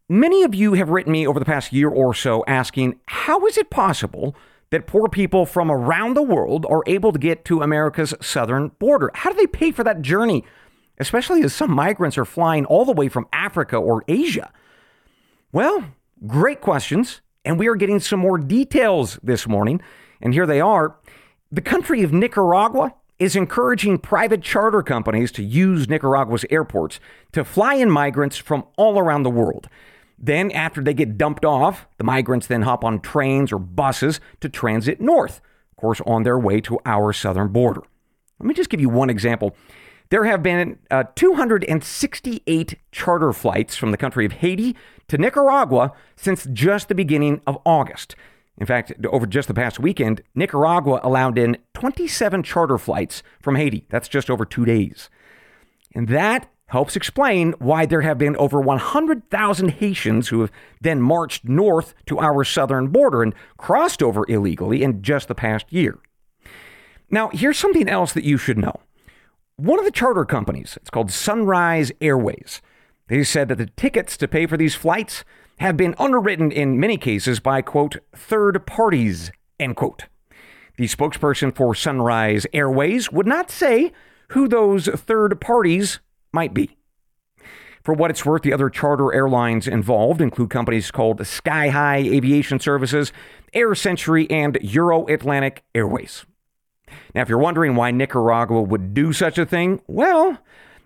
Many 0.08 0.44
of 0.44 0.56
you 0.56 0.74
have 0.76 0.90
written 0.90 1.12
me 1.12 1.28
over 1.28 1.40
the 1.40 1.46
past 1.46 1.74
year 1.74 1.90
or 1.90 2.14
so 2.14 2.46
asking, 2.48 3.00
how 3.08 3.46
is 3.48 3.58
it 3.58 3.70
possible 3.70 4.36
that 4.70 4.88
poor 4.88 5.10
people 5.10 5.46
from 5.46 5.70
around 5.70 6.14
the 6.14 6.24
world 6.24 6.66
are 6.70 6.84
able 6.88 7.12
to 7.12 7.20
get 7.20 7.44
to 7.46 7.62
America's 7.62 8.14
southern 8.22 8.70
border? 8.80 9.12
How 9.14 9.32
do 9.32 9.36
they 9.36 9.48
pay 9.48 9.72
for 9.72 9.84
that 9.84 10.02
journey, 10.02 10.46
especially 11.00 11.44
as 11.44 11.54
some 11.54 11.72
migrants 11.72 12.18
are 12.18 12.26
flying 12.26 12.66
all 12.66 12.86
the 12.86 12.92
way 12.92 13.10
from 13.10 13.28
Africa 13.34 13.78
or 13.78 14.04
Asia? 14.08 14.52
Well, 15.52 15.86
great 16.28 16.62
questions, 16.62 17.22
and 17.44 17.60
we 17.60 17.68
are 17.68 17.76
getting 17.76 18.00
some 18.00 18.20
more 18.20 18.38
details 18.38 19.20
this 19.24 19.48
morning 19.48 19.82
and 20.22 20.34
here 20.34 20.46
they 20.46 20.62
are. 20.62 20.98
The 21.52 21.62
country 21.62 22.04
of 22.04 22.12
Nicaragua 22.12 22.94
is 23.20 23.36
encouraging 23.36 24.00
private 24.00 24.42
charter 24.42 24.82
companies 24.82 25.32
to 25.34 25.44
use 25.44 25.88
Nicaragua's 25.88 26.46
airports 26.50 27.00
to 27.32 27.46
fly 27.46 27.76
in 27.76 27.90
migrants 27.90 28.38
from 28.38 28.66
all 28.78 29.00
around 29.00 29.24
the 29.24 29.30
world. 29.30 29.70
Then, 30.18 30.52
after 30.52 30.82
they 30.82 30.94
get 30.94 31.18
dumped 31.18 31.46
off, 31.46 31.88
the 31.98 32.04
migrants 32.04 32.48
then 32.48 32.64
hop 32.64 32.84
on 32.84 33.00
trains 33.02 33.52
or 33.52 33.60
buses 33.60 34.20
to 34.40 34.50
transit 34.50 35.00
north, 35.00 35.42
of 35.72 35.78
course, 35.78 36.02
on 36.06 36.24
their 36.24 36.40
way 36.40 36.62
to 36.62 36.80
our 36.86 37.14
southern 37.14 37.50
border. 37.50 37.82
Let 38.40 38.48
me 38.48 38.54
just 38.54 38.70
give 38.70 38.82
you 38.82 38.90
one 38.90 39.10
example. 39.10 39.56
There 40.10 40.26
have 40.26 40.44
been 40.44 40.78
uh, 40.92 41.06
268 41.16 42.76
charter 42.92 43.34
flights 43.34 43.76
from 43.76 43.92
the 43.92 43.98
country 43.98 44.26
of 44.26 44.34
Haiti 44.34 44.76
to 45.08 45.18
Nicaragua 45.18 45.94
since 46.16 46.48
just 46.52 46.88
the 46.88 46.96
beginning 46.96 47.42
of 47.48 47.58
August. 47.66 48.16
In 48.58 48.66
fact, 48.66 48.94
over 49.06 49.26
just 49.26 49.48
the 49.48 49.54
past 49.54 49.80
weekend, 49.80 50.22
Nicaragua 50.34 51.00
allowed 51.04 51.38
in 51.38 51.58
27 51.74 52.44
charter 52.44 52.78
flights 52.78 53.22
from 53.42 53.56
Haiti. 53.56 53.86
That's 53.90 54.08
just 54.08 54.30
over 54.30 54.46
two 54.46 54.64
days. 54.64 55.10
And 55.94 56.08
that 56.08 56.50
helps 56.68 56.96
explain 56.96 57.54
why 57.60 57.86
there 57.86 58.02
have 58.02 58.18
been 58.18 58.36
over 58.38 58.60
100,000 58.60 59.70
Haitians 59.70 60.30
who 60.30 60.42
have 60.42 60.52
then 60.82 61.02
marched 61.02 61.46
north 61.46 61.94
to 62.08 62.20
our 62.20 62.44
southern 62.44 62.88
border 62.88 63.22
and 63.22 63.36
crossed 63.58 64.02
over 64.02 64.26
illegally 64.28 64.82
in 64.82 65.02
just 65.02 65.28
the 65.28 65.36
past 65.36 65.72
year. 65.72 66.00
Now, 67.10 67.30
here's 67.30 67.60
something 67.60 67.88
else 67.88 68.14
that 68.14 68.24
you 68.24 68.38
should 68.38 68.58
know. 68.58 68.80
One 69.58 69.80
of 69.80 69.86
the 69.86 69.92
charter 69.92 70.26
companies, 70.26 70.78
it's 70.82 70.90
called 70.90 71.12
Sunrise 71.12 71.90
Airways, 72.02 72.62
they 73.08 73.24
said 73.24 73.48
that 73.48 73.58
the 73.58 73.68
tickets 73.68 74.18
to 74.18 74.28
pay 74.28 74.48
for 74.48 74.58
these 74.58 74.76
flights 74.76 75.24
have 75.60 75.78
been 75.78 75.96
underwritten 75.98 76.52
in 76.52 76.78
many 76.78 76.98
cases 76.98 77.40
by, 77.40 77.62
quote, 77.62 77.96
third 78.14 78.66
parties, 78.66 79.32
end 79.58 79.78
quote. 79.78 80.08
The 80.78 80.88
spokesperson 80.88 81.56
for 81.56 81.74
Sunrise 81.74 82.46
Airways 82.52 83.14
would 83.14 83.28
not 83.28 83.50
say 83.50 83.94
who 84.30 84.50
those 84.50 84.88
third 84.88 85.40
parties 85.40 86.02
might 86.34 86.54
be. 86.54 86.76
For 87.82 87.94
what 87.94 88.12
it's 88.12 88.26
worth, 88.26 88.42
the 88.42 88.52
other 88.52 88.70
charter 88.70 89.14
airlines 89.14 89.70
involved 89.70 90.20
include 90.20 90.50
companies 90.50 90.92
called 90.92 91.26
Sky 91.26 91.70
High 91.70 92.00
Aviation 92.00 92.60
Services, 92.60 93.14
Air 93.54 93.74
Century, 93.74 94.30
and 94.30 94.58
Euro 94.62 95.06
Atlantic 95.06 95.64
Airways. 95.74 96.26
Now, 97.14 97.22
if 97.22 97.30
you're 97.30 97.38
wondering 97.38 97.76
why 97.76 97.92
Nicaragua 97.92 98.62
would 98.62 98.94
do 98.94 99.14
such 99.14 99.38
a 99.38 99.46
thing, 99.46 99.82
well, 99.88 100.38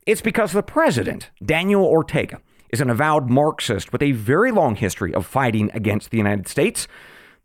it's 0.06 0.22
because 0.22 0.52
the 0.52 0.64
president, 0.64 1.30
Daniel 1.44 1.84
Ortega, 1.84 2.42
is 2.70 2.82
an 2.82 2.90
avowed 2.90 3.30
Marxist 3.30 3.92
with 3.92 4.02
a 4.02 4.12
very 4.12 4.52
long 4.52 4.76
history 4.76 5.14
of 5.14 5.26
fighting 5.26 5.72
against 5.74 6.12
the 6.12 6.18
United 6.18 6.48
States. 6.48 6.88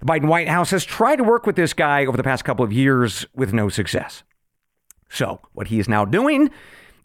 The 0.00 0.06
Biden 0.06 0.28
White 0.28 0.48
House 0.48 0.70
has 0.70 0.84
tried 0.84 1.16
to 1.16 1.24
work 1.24 1.46
with 1.46 1.56
this 1.56 1.72
guy 1.72 2.04
over 2.04 2.16
the 2.16 2.22
past 2.22 2.44
couple 2.44 2.64
of 2.64 2.72
years 2.72 3.26
with 3.34 3.52
no 3.52 3.68
success. 3.68 4.22
So, 5.08 5.40
what 5.52 5.68
he 5.68 5.78
is 5.78 5.88
now 5.88 6.04
doing 6.04 6.50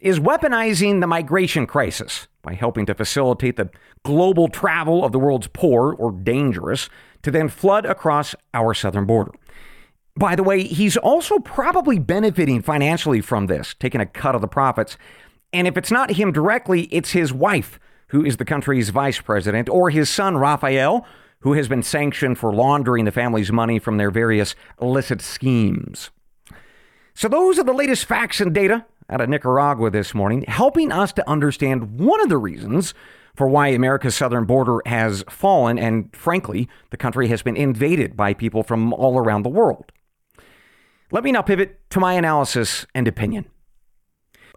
is 0.00 0.18
weaponizing 0.18 1.00
the 1.00 1.06
migration 1.06 1.66
crisis 1.66 2.26
by 2.42 2.54
helping 2.54 2.86
to 2.86 2.94
facilitate 2.94 3.56
the 3.56 3.70
global 4.02 4.48
travel 4.48 5.04
of 5.04 5.12
the 5.12 5.18
world's 5.18 5.46
poor 5.46 5.94
or 5.94 6.10
dangerous 6.10 6.88
to 7.22 7.30
then 7.30 7.48
flood 7.48 7.84
across 7.84 8.34
our 8.54 8.72
southern 8.72 9.04
border. 9.04 9.32
By 10.16 10.36
the 10.36 10.42
way, 10.42 10.64
he's 10.64 10.96
also 10.96 11.38
probably 11.38 11.98
benefiting 11.98 12.62
financially 12.62 13.20
from 13.20 13.46
this, 13.46 13.74
taking 13.78 14.00
a 14.00 14.06
cut 14.06 14.34
of 14.34 14.40
the 14.40 14.48
profits. 14.48 14.96
And 15.52 15.66
if 15.66 15.76
it's 15.76 15.90
not 15.90 16.12
him 16.12 16.32
directly, 16.32 16.82
it's 16.90 17.12
his 17.12 17.32
wife 17.32 17.78
who 18.08 18.24
is 18.24 18.36
the 18.36 18.44
country's 18.44 18.90
vice 18.90 19.20
president, 19.20 19.68
or 19.68 19.88
his 19.90 20.10
son, 20.10 20.36
Rafael, 20.36 21.06
who 21.40 21.52
has 21.54 21.68
been 21.68 21.82
sanctioned 21.82 22.38
for 22.38 22.52
laundering 22.52 23.04
the 23.04 23.12
family's 23.12 23.52
money 23.52 23.78
from 23.78 23.96
their 23.96 24.10
various 24.10 24.54
illicit 24.80 25.20
schemes. 25.20 26.10
So, 27.14 27.28
those 27.28 27.58
are 27.58 27.64
the 27.64 27.72
latest 27.72 28.04
facts 28.04 28.40
and 28.40 28.52
data 28.52 28.84
out 29.08 29.20
of 29.20 29.28
Nicaragua 29.28 29.90
this 29.90 30.14
morning, 30.14 30.44
helping 30.48 30.92
us 30.92 31.12
to 31.14 31.28
understand 31.28 32.00
one 32.00 32.20
of 32.20 32.28
the 32.28 32.38
reasons 32.38 32.94
for 33.36 33.48
why 33.48 33.68
America's 33.68 34.16
southern 34.16 34.44
border 34.44 34.80
has 34.86 35.24
fallen, 35.28 35.78
and 35.78 36.14
frankly, 36.14 36.68
the 36.90 36.96
country 36.96 37.28
has 37.28 37.42
been 37.42 37.56
invaded 37.56 38.16
by 38.16 38.34
people 38.34 38.62
from 38.62 38.92
all 38.92 39.18
around 39.18 39.42
the 39.42 39.48
world. 39.48 39.92
Let 41.12 41.24
me 41.24 41.32
now 41.32 41.42
pivot 41.42 41.80
to 41.90 41.98
my 41.98 42.14
analysis 42.14 42.86
and 42.94 43.08
opinion. 43.08 43.46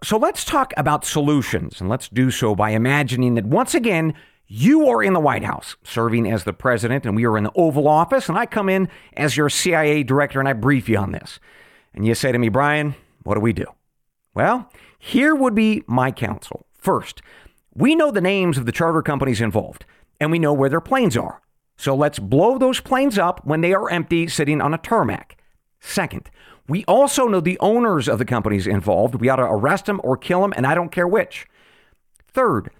So 0.04 0.16
let's 0.16 0.44
talk 0.44 0.72
about 0.76 1.04
solutions, 1.04 1.80
and 1.80 1.90
let's 1.90 2.08
do 2.08 2.30
so 2.30 2.54
by 2.54 2.70
imagining 2.70 3.34
that 3.34 3.44
once 3.44 3.74
again, 3.74 4.14
you 4.46 4.86
are 4.88 5.02
in 5.02 5.14
the 5.14 5.20
White 5.20 5.42
House 5.42 5.74
serving 5.82 6.30
as 6.30 6.44
the 6.44 6.52
president, 6.52 7.06
and 7.06 7.16
we 7.16 7.24
are 7.24 7.36
in 7.36 7.44
the 7.44 7.52
Oval 7.56 7.88
Office, 7.88 8.28
and 8.28 8.38
I 8.38 8.46
come 8.46 8.68
in 8.68 8.88
as 9.14 9.36
your 9.36 9.50
CIA 9.50 10.04
director 10.04 10.38
and 10.38 10.48
I 10.48 10.52
brief 10.52 10.88
you 10.88 10.96
on 10.96 11.10
this. 11.10 11.40
And 11.92 12.06
you 12.06 12.14
say 12.14 12.30
to 12.30 12.38
me, 12.38 12.50
Brian, 12.50 12.94
what 13.24 13.34
do 13.34 13.40
we 13.40 13.52
do? 13.52 13.66
Well, 14.32 14.70
here 14.96 15.34
would 15.34 15.56
be 15.56 15.82
my 15.88 16.12
counsel. 16.12 16.66
First, 16.72 17.20
we 17.74 17.96
know 17.96 18.12
the 18.12 18.20
names 18.20 18.58
of 18.58 18.66
the 18.66 18.72
charter 18.72 19.02
companies 19.02 19.40
involved, 19.40 19.86
and 20.20 20.30
we 20.30 20.38
know 20.38 20.52
where 20.52 20.70
their 20.70 20.80
planes 20.80 21.16
are. 21.16 21.40
So 21.76 21.96
let's 21.96 22.20
blow 22.20 22.58
those 22.58 22.78
planes 22.78 23.18
up 23.18 23.44
when 23.44 23.60
they 23.60 23.74
are 23.74 23.90
empty, 23.90 24.28
sitting 24.28 24.60
on 24.60 24.72
a 24.72 24.78
tarmac. 24.78 25.36
Second, 25.86 26.30
we 26.66 26.82
also 26.86 27.26
know 27.26 27.40
the 27.40 27.58
owners 27.60 28.08
of 28.08 28.18
the 28.18 28.24
companies 28.24 28.66
involved. 28.66 29.16
We 29.16 29.28
ought 29.28 29.36
to 29.36 29.42
arrest 29.42 29.84
them 29.84 30.00
or 30.02 30.16
kill 30.16 30.40
them, 30.40 30.54
and 30.56 30.66
I 30.66 30.74
don't 30.74 30.90
care 30.90 31.06
which. 31.06 31.46
Third, 32.26 32.70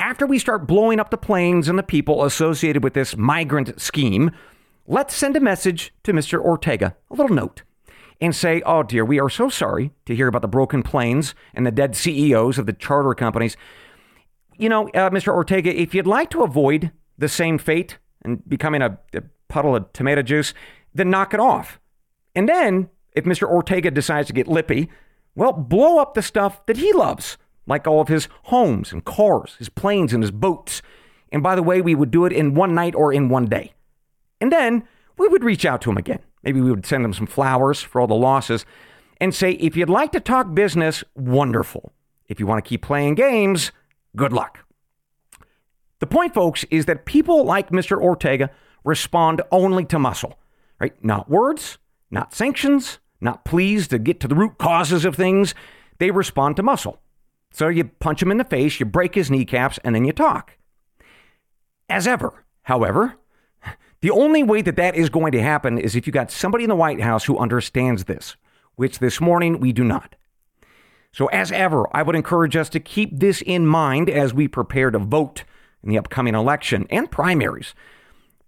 after 0.00 0.26
we 0.26 0.40
start 0.40 0.66
blowing 0.66 0.98
up 0.98 1.10
the 1.10 1.16
planes 1.16 1.68
and 1.68 1.78
the 1.78 1.84
people 1.84 2.24
associated 2.24 2.82
with 2.82 2.94
this 2.94 3.16
migrant 3.16 3.80
scheme, 3.80 4.32
let's 4.88 5.14
send 5.14 5.36
a 5.36 5.40
message 5.40 5.94
to 6.02 6.12
Mr. 6.12 6.40
Ortega, 6.40 6.96
a 7.10 7.14
little 7.14 7.34
note, 7.34 7.62
and 8.20 8.34
say, 8.34 8.60
oh 8.66 8.82
dear, 8.82 9.04
we 9.04 9.20
are 9.20 9.30
so 9.30 9.48
sorry 9.48 9.92
to 10.06 10.16
hear 10.16 10.26
about 10.26 10.42
the 10.42 10.48
broken 10.48 10.82
planes 10.82 11.36
and 11.54 11.64
the 11.64 11.70
dead 11.70 11.94
CEOs 11.94 12.58
of 12.58 12.66
the 12.66 12.72
charter 12.72 13.14
companies. 13.14 13.56
You 14.56 14.68
know, 14.68 14.88
uh, 14.88 15.10
Mr. 15.10 15.32
Ortega, 15.32 15.74
if 15.74 15.94
you'd 15.94 16.08
like 16.08 16.28
to 16.30 16.42
avoid 16.42 16.90
the 17.16 17.28
same 17.28 17.56
fate 17.56 17.98
and 18.22 18.46
becoming 18.48 18.82
a, 18.82 18.98
a 19.14 19.22
puddle 19.46 19.76
of 19.76 19.92
tomato 19.92 20.22
juice, 20.22 20.52
then 20.92 21.08
knock 21.08 21.32
it 21.32 21.40
off. 21.40 21.78
And 22.38 22.48
then 22.48 22.88
if 23.14 23.24
Mr. 23.24 23.48
Ortega 23.48 23.90
decides 23.90 24.28
to 24.28 24.32
get 24.32 24.46
lippy, 24.46 24.88
well, 25.34 25.52
blow 25.52 25.98
up 25.98 26.14
the 26.14 26.22
stuff 26.22 26.64
that 26.66 26.76
he 26.76 26.92
loves, 26.92 27.36
like 27.66 27.84
all 27.84 28.00
of 28.00 28.06
his 28.06 28.28
homes 28.44 28.92
and 28.92 29.04
cars, 29.04 29.56
his 29.58 29.68
planes 29.68 30.12
and 30.12 30.22
his 30.22 30.30
boats. 30.30 30.80
And 31.32 31.42
by 31.42 31.56
the 31.56 31.64
way, 31.64 31.80
we 31.80 31.96
would 31.96 32.12
do 32.12 32.26
it 32.26 32.32
in 32.32 32.54
one 32.54 32.76
night 32.76 32.94
or 32.94 33.12
in 33.12 33.28
one 33.28 33.46
day. 33.46 33.72
And 34.40 34.52
then 34.52 34.86
we 35.16 35.26
would 35.26 35.42
reach 35.42 35.64
out 35.64 35.80
to 35.82 35.90
him 35.90 35.96
again. 35.96 36.20
Maybe 36.44 36.60
we 36.60 36.70
would 36.70 36.86
send 36.86 37.04
him 37.04 37.12
some 37.12 37.26
flowers 37.26 37.80
for 37.80 38.00
all 38.00 38.06
the 38.06 38.14
losses 38.14 38.64
and 39.20 39.34
say, 39.34 39.54
if 39.54 39.76
you'd 39.76 39.90
like 39.90 40.12
to 40.12 40.20
talk 40.20 40.54
business, 40.54 41.02
wonderful. 41.16 41.92
If 42.28 42.38
you 42.38 42.46
want 42.46 42.64
to 42.64 42.68
keep 42.68 42.82
playing 42.82 43.16
games, 43.16 43.72
good 44.14 44.32
luck. 44.32 44.60
The 45.98 46.06
point, 46.06 46.34
folks, 46.34 46.62
is 46.70 46.86
that 46.86 47.04
people 47.04 47.42
like 47.42 47.70
Mr. 47.70 48.00
Ortega 48.00 48.52
respond 48.84 49.42
only 49.50 49.84
to 49.86 49.98
muscle, 49.98 50.38
right? 50.78 50.94
Not 51.04 51.28
words, 51.28 51.78
not 52.10 52.34
sanctions, 52.34 52.98
not 53.20 53.44
pleas 53.44 53.88
to 53.88 53.98
get 53.98 54.20
to 54.20 54.28
the 54.28 54.34
root 54.34 54.58
causes 54.58 55.04
of 55.04 55.16
things. 55.16 55.54
They 55.98 56.10
respond 56.10 56.56
to 56.56 56.62
muscle. 56.62 57.00
So 57.50 57.68
you 57.68 57.84
punch 57.84 58.22
him 58.22 58.30
in 58.30 58.38
the 58.38 58.44
face, 58.44 58.78
you 58.78 58.86
break 58.86 59.14
his 59.14 59.30
kneecaps, 59.30 59.78
and 59.82 59.94
then 59.94 60.04
you 60.04 60.12
talk. 60.12 60.56
As 61.88 62.06
ever, 62.06 62.44
however, 62.62 63.16
the 64.00 64.10
only 64.10 64.42
way 64.42 64.62
that 64.62 64.76
that 64.76 64.94
is 64.94 65.10
going 65.10 65.32
to 65.32 65.42
happen 65.42 65.78
is 65.78 65.96
if 65.96 66.06
you 66.06 66.12
got 66.12 66.30
somebody 66.30 66.64
in 66.64 66.70
the 66.70 66.76
White 66.76 67.00
House 67.00 67.24
who 67.24 67.38
understands 67.38 68.04
this, 68.04 68.36
which 68.76 68.98
this 68.98 69.20
morning 69.20 69.58
we 69.58 69.72
do 69.72 69.82
not. 69.82 70.14
So, 71.12 71.26
as 71.26 71.50
ever, 71.50 71.84
I 71.96 72.02
would 72.02 72.14
encourage 72.14 72.54
us 72.54 72.68
to 72.68 72.80
keep 72.80 73.18
this 73.18 73.42
in 73.42 73.66
mind 73.66 74.08
as 74.08 74.34
we 74.34 74.46
prepare 74.46 74.90
to 74.90 74.98
vote 74.98 75.42
in 75.82 75.88
the 75.88 75.98
upcoming 75.98 76.34
election 76.34 76.86
and 76.90 77.10
primaries, 77.10 77.74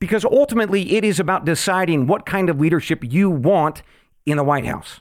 because 0.00 0.24
ultimately 0.24 0.96
it 0.96 1.04
is 1.04 1.20
about 1.20 1.44
deciding 1.44 2.08
what 2.08 2.26
kind 2.26 2.50
of 2.50 2.58
leadership 2.58 3.04
you 3.04 3.30
want 3.30 3.82
in 4.26 4.38
the 4.38 4.44
White 4.44 4.64
House. 4.64 5.00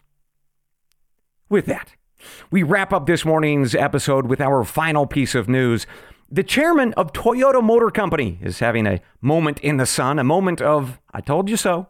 With 1.50 1.66
that, 1.66 1.96
we 2.52 2.62
wrap 2.62 2.94
up 2.94 3.08
this 3.08 3.26
morning's 3.26 3.74
episode 3.74 4.28
with 4.28 4.42
our 4.42 4.64
final 4.64 5.08
piece 5.08 5.34
of 5.34 5.50
news. 5.50 5.88
The 6.30 6.44
chairman 6.44 6.94
of 6.94 7.14
Toyota 7.14 7.64
Motor 7.64 7.90
Company 7.90 8.38
is 8.42 8.60
having 8.60 8.86
a 8.86 9.02
moment 9.22 9.60
in 9.62 9.78
the 9.78 9.88
sun, 9.88 10.20
a 10.20 10.24
moment 10.24 10.62
of, 10.62 11.00
I 11.12 11.22
told 11.22 11.50
you 11.50 11.58
so. 11.58 11.88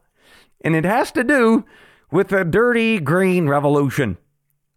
And 0.61 0.75
it 0.75 0.85
has 0.85 1.11
to 1.13 1.23
do 1.23 1.65
with 2.11 2.29
the 2.29 2.45
dirty 2.45 2.99
green 2.99 3.49
revolution. 3.49 4.17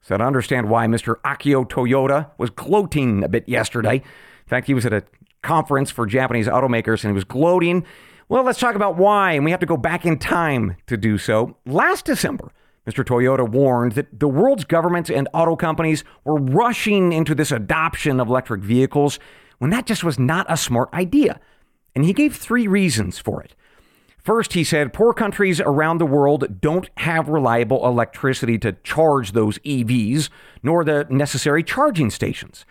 So 0.01 0.17
to 0.17 0.25
understand 0.25 0.69
why 0.69 0.87
Mr. 0.87 1.17
Akio 1.25 1.69
Toyoda 1.69 2.31
was 2.39 2.51
gloating 2.51 3.23
a 3.23 3.29
bit 3.29 3.49
yesterday. 3.49 3.97
In 3.97 4.49
fact, 4.49 4.67
he 4.67 4.75
was 4.75 4.87
at 4.87 4.93
a 4.93 5.05
conference 5.43 5.91
for 5.91 6.07
Japanese 6.07 6.49
automakers 6.49 7.05
and 7.05 7.13
he 7.13 7.15
was 7.15 7.25
gloating. 7.25 7.85
Well, 8.33 8.45
let's 8.45 8.59
talk 8.59 8.77
about 8.77 8.97
why, 8.97 9.33
and 9.33 9.45
we 9.45 9.51
have 9.51 9.61
to 9.61 9.67
go 9.67 9.77
back 9.77 10.07
in 10.07 10.19
time 10.19 10.77
to 10.87 10.97
do 10.97 11.19
so. 11.19 11.59
Last 11.67 12.07
December, 12.07 12.51
Mr. 12.89 13.05
Toyota 13.05 13.47
warned 13.47 13.93
that 13.93 14.21
the 14.21 14.27
world's 14.27 14.65
governments 14.65 15.11
and 15.11 15.29
auto 15.35 15.55
companies 15.55 16.03
were 16.25 16.41
rushing 16.41 17.13
into 17.13 17.35
this 17.35 17.53
adoption 17.53 18.21
of 18.21 18.29
electric 18.29 18.63
vehicles 18.63 19.19
when 19.59 19.69
that 19.69 19.85
just 19.85 20.03
was 20.03 20.19
not 20.19 20.47
a 20.49 20.57
smart 20.57 20.89
idea. 20.95 21.41
And 21.95 22.07
he 22.07 22.15
gave 22.15 22.35
three 22.35 22.67
reasons 22.67 23.19
for 23.19 23.43
it. 23.43 23.55
First, 24.17 24.55
he 24.55 24.65
said 24.65 24.95
poor 24.95 25.13
countries 25.13 25.61
around 25.61 25.99
the 25.99 26.07
world 26.07 26.59
don't 26.59 26.89
have 26.97 27.29
reliable 27.29 27.87
electricity 27.87 28.57
to 28.61 28.73
charge 28.83 29.33
those 29.33 29.59
EVs, 29.59 30.31
nor 30.63 30.85
the 30.85 31.07
necessary 31.11 31.63
charging 31.63 32.09
stations. 32.09 32.65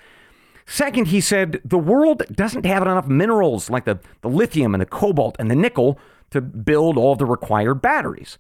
Second, 0.72 1.08
he 1.08 1.20
said 1.20 1.60
the 1.66 1.78
world 1.78 2.24
doesn't 2.32 2.66
have 2.66 2.82
enough 2.82 3.06
minerals 3.06 3.70
like 3.70 3.84
the, 3.84 4.00
the 4.22 4.30
lithium 4.30 4.74
and 4.74 4.80
the 4.80 4.86
cobalt 4.86 5.36
and 5.38 5.52
the 5.52 5.56
nickel 5.56 6.00
to 6.30 6.40
build 6.40 6.98
all 6.98 7.18
the 7.18 7.26
required 7.26 7.82
batteries. 7.82 8.38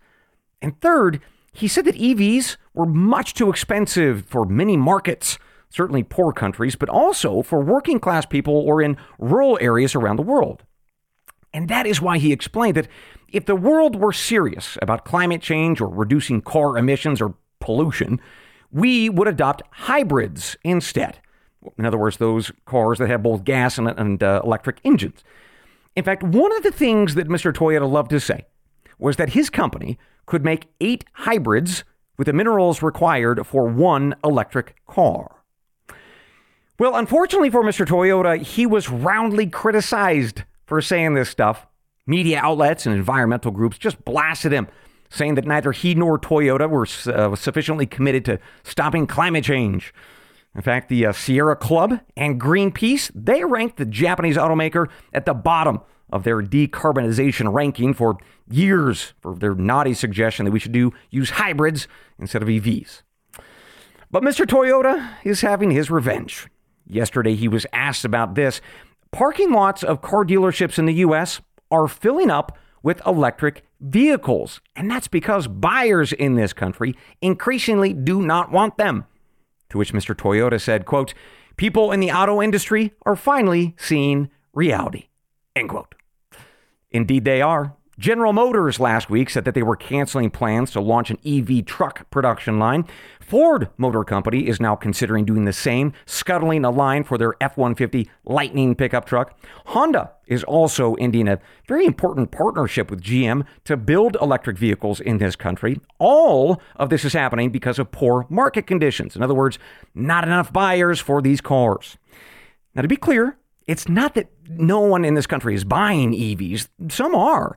And 0.61 0.79
third, 0.79 1.19
he 1.51 1.67
said 1.67 1.83
that 1.83 1.97
EVs 1.97 2.55
were 2.73 2.85
much 2.85 3.33
too 3.33 3.49
expensive 3.49 4.23
for 4.27 4.45
many 4.45 4.77
markets, 4.77 5.39
certainly 5.69 6.03
poor 6.03 6.31
countries, 6.31 6.77
but 6.77 6.87
also 6.87 7.41
for 7.41 7.59
working 7.59 7.99
class 7.99 8.25
people 8.25 8.55
or 8.55 8.81
in 8.81 8.95
rural 9.19 9.57
areas 9.59 9.93
around 9.93 10.15
the 10.15 10.21
world. 10.21 10.63
And 11.53 11.67
that 11.67 11.85
is 11.85 12.01
why 12.01 12.17
he 12.17 12.31
explained 12.31 12.77
that 12.77 12.87
if 13.27 13.45
the 13.45 13.57
world 13.57 13.97
were 13.97 14.13
serious 14.13 14.77
about 14.81 15.03
climate 15.03 15.41
change 15.41 15.81
or 15.81 15.89
reducing 15.89 16.39
car 16.39 16.77
emissions 16.77 17.19
or 17.19 17.35
pollution, 17.59 18.21
we 18.71 19.09
would 19.09 19.27
adopt 19.27 19.63
hybrids 19.71 20.55
instead. 20.63 21.19
In 21.77 21.85
other 21.85 21.97
words, 21.97 22.17
those 22.17 22.51
cars 22.65 22.99
that 22.99 23.09
have 23.09 23.23
both 23.23 23.43
gas 23.43 23.77
and, 23.77 23.87
and 23.87 24.23
uh, 24.23 24.41
electric 24.43 24.79
engines. 24.83 25.23
In 25.95 26.03
fact, 26.03 26.23
one 26.23 26.55
of 26.55 26.63
the 26.63 26.71
things 26.71 27.15
that 27.15 27.27
Mr. 27.27 27.53
Toyota 27.53 27.89
loved 27.89 28.11
to 28.11 28.19
say 28.19 28.45
was 28.97 29.17
that 29.17 29.29
his 29.29 29.49
company 29.49 29.97
could 30.25 30.43
make 30.43 30.67
eight 30.79 31.03
hybrids 31.13 31.83
with 32.17 32.27
the 32.27 32.33
minerals 32.33 32.81
required 32.81 33.45
for 33.45 33.65
one 33.65 34.15
electric 34.23 34.75
car. 34.87 35.43
Well, 36.79 36.95
unfortunately 36.95 37.49
for 37.49 37.63
Mr. 37.63 37.85
Toyota, 37.85 38.41
he 38.41 38.65
was 38.65 38.89
roundly 38.89 39.47
criticized 39.47 40.43
for 40.65 40.81
saying 40.81 41.13
this 41.13 41.29
stuff. 41.29 41.67
Media 42.07 42.39
outlets 42.41 42.85
and 42.85 42.95
environmental 42.95 43.51
groups 43.51 43.77
just 43.77 44.03
blasted 44.03 44.51
him, 44.51 44.67
saying 45.09 45.35
that 45.35 45.45
neither 45.45 45.71
he 45.71 45.93
nor 45.93 46.17
Toyota 46.17 46.69
were 46.69 46.87
uh, 47.13 47.35
sufficiently 47.35 47.85
committed 47.85 48.25
to 48.25 48.39
stopping 48.63 49.05
climate 49.05 49.43
change. 49.43 49.93
In 50.53 50.61
fact, 50.61 50.89
the 50.89 51.05
uh, 51.05 51.13
Sierra 51.13 51.55
Club 51.55 52.01
and 52.17 52.39
Greenpeace, 52.39 53.09
they 53.15 53.43
ranked 53.43 53.77
the 53.77 53.85
Japanese 53.85 54.35
automaker 54.35 54.87
at 55.13 55.25
the 55.25 55.33
bottom 55.33 55.79
of 56.11 56.23
their 56.23 56.41
decarbonization 56.41 57.53
ranking 57.53 57.93
for 57.93 58.17
years 58.49 59.13
for 59.21 59.35
their 59.35 59.55
naughty 59.55 59.93
suggestion 59.93 60.45
that 60.45 60.51
we 60.51 60.59
should 60.59 60.73
do 60.73 60.91
use 61.09 61.31
hybrids 61.31 61.87
instead 62.19 62.41
of 62.41 62.49
EVs. 62.49 63.03
But 64.11 64.23
Mr. 64.23 64.45
Toyota 64.45 65.11
is 65.23 65.39
having 65.39 65.71
his 65.71 65.89
revenge. 65.89 66.47
Yesterday, 66.85 67.35
he 67.35 67.47
was 67.47 67.65
asked 67.71 68.03
about 68.03 68.35
this. 68.35 68.59
Parking 69.11 69.53
lots 69.53 69.83
of 69.83 70.01
car 70.01 70.25
dealerships 70.25 70.77
in 70.77 70.85
the 70.85 70.95
U.S. 70.95 71.39
are 71.69 71.87
filling 71.87 72.29
up 72.29 72.57
with 72.83 73.01
electric 73.05 73.63
vehicles, 73.79 74.59
and 74.75 74.91
that's 74.91 75.07
because 75.07 75.47
buyers 75.47 76.11
in 76.11 76.35
this 76.35 76.51
country 76.51 76.95
increasingly 77.21 77.93
do 77.93 78.21
not 78.21 78.51
want 78.51 78.77
them. 78.77 79.05
To 79.71 79.77
which 79.77 79.93
Mr. 79.93 80.13
Toyota 80.13 80.59
said, 80.59 80.85
quote, 80.85 81.13
people 81.55 81.93
in 81.93 82.01
the 82.01 82.11
auto 82.11 82.41
industry 82.41 82.93
are 83.05 83.15
finally 83.15 83.73
seeing 83.77 84.29
reality, 84.53 85.07
end 85.55 85.69
quote. 85.69 85.95
Indeed, 86.91 87.23
they 87.23 87.41
are. 87.41 87.77
General 88.01 88.33
Motors 88.33 88.79
last 88.79 89.11
week 89.11 89.29
said 89.29 89.45
that 89.45 89.53
they 89.53 89.61
were 89.61 89.75
canceling 89.75 90.31
plans 90.31 90.71
to 90.71 90.81
launch 90.81 91.11
an 91.11 91.19
EV 91.23 91.63
truck 91.67 92.09
production 92.09 92.57
line. 92.57 92.83
Ford 93.19 93.69
Motor 93.77 94.03
Company 94.03 94.47
is 94.47 94.59
now 94.59 94.75
considering 94.75 95.23
doing 95.23 95.45
the 95.45 95.53
same, 95.53 95.93
scuttling 96.07 96.65
a 96.65 96.71
line 96.71 97.03
for 97.03 97.19
their 97.19 97.35
F 97.39 97.57
150 97.57 98.09
Lightning 98.25 98.73
pickup 98.73 99.05
truck. 99.05 99.39
Honda 99.67 100.13
is 100.25 100.43
also 100.45 100.95
ending 100.95 101.27
a 101.27 101.39
very 101.67 101.85
important 101.85 102.31
partnership 102.31 102.89
with 102.89 103.03
GM 103.03 103.45
to 103.65 103.77
build 103.77 104.17
electric 104.19 104.57
vehicles 104.57 104.99
in 104.99 105.19
this 105.19 105.35
country. 105.35 105.79
All 105.99 106.59
of 106.77 106.89
this 106.89 107.05
is 107.05 107.13
happening 107.13 107.51
because 107.51 107.77
of 107.77 107.91
poor 107.91 108.25
market 108.31 108.65
conditions. 108.65 109.15
In 109.15 109.21
other 109.21 109.35
words, 109.35 109.59
not 109.93 110.23
enough 110.23 110.51
buyers 110.51 110.99
for 110.99 111.21
these 111.21 111.39
cars. 111.39 111.99
Now, 112.73 112.81
to 112.81 112.87
be 112.87 112.97
clear, 112.97 113.37
it's 113.67 113.87
not 113.87 114.15
that 114.15 114.31
no 114.49 114.79
one 114.79 115.05
in 115.05 115.13
this 115.13 115.27
country 115.27 115.53
is 115.53 115.63
buying 115.63 116.13
EVs, 116.13 116.67
some 116.89 117.13
are. 117.13 117.55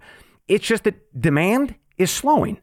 It's 0.48 0.66
just 0.66 0.84
that 0.84 1.20
demand 1.20 1.74
is 1.98 2.10
slowing. 2.10 2.60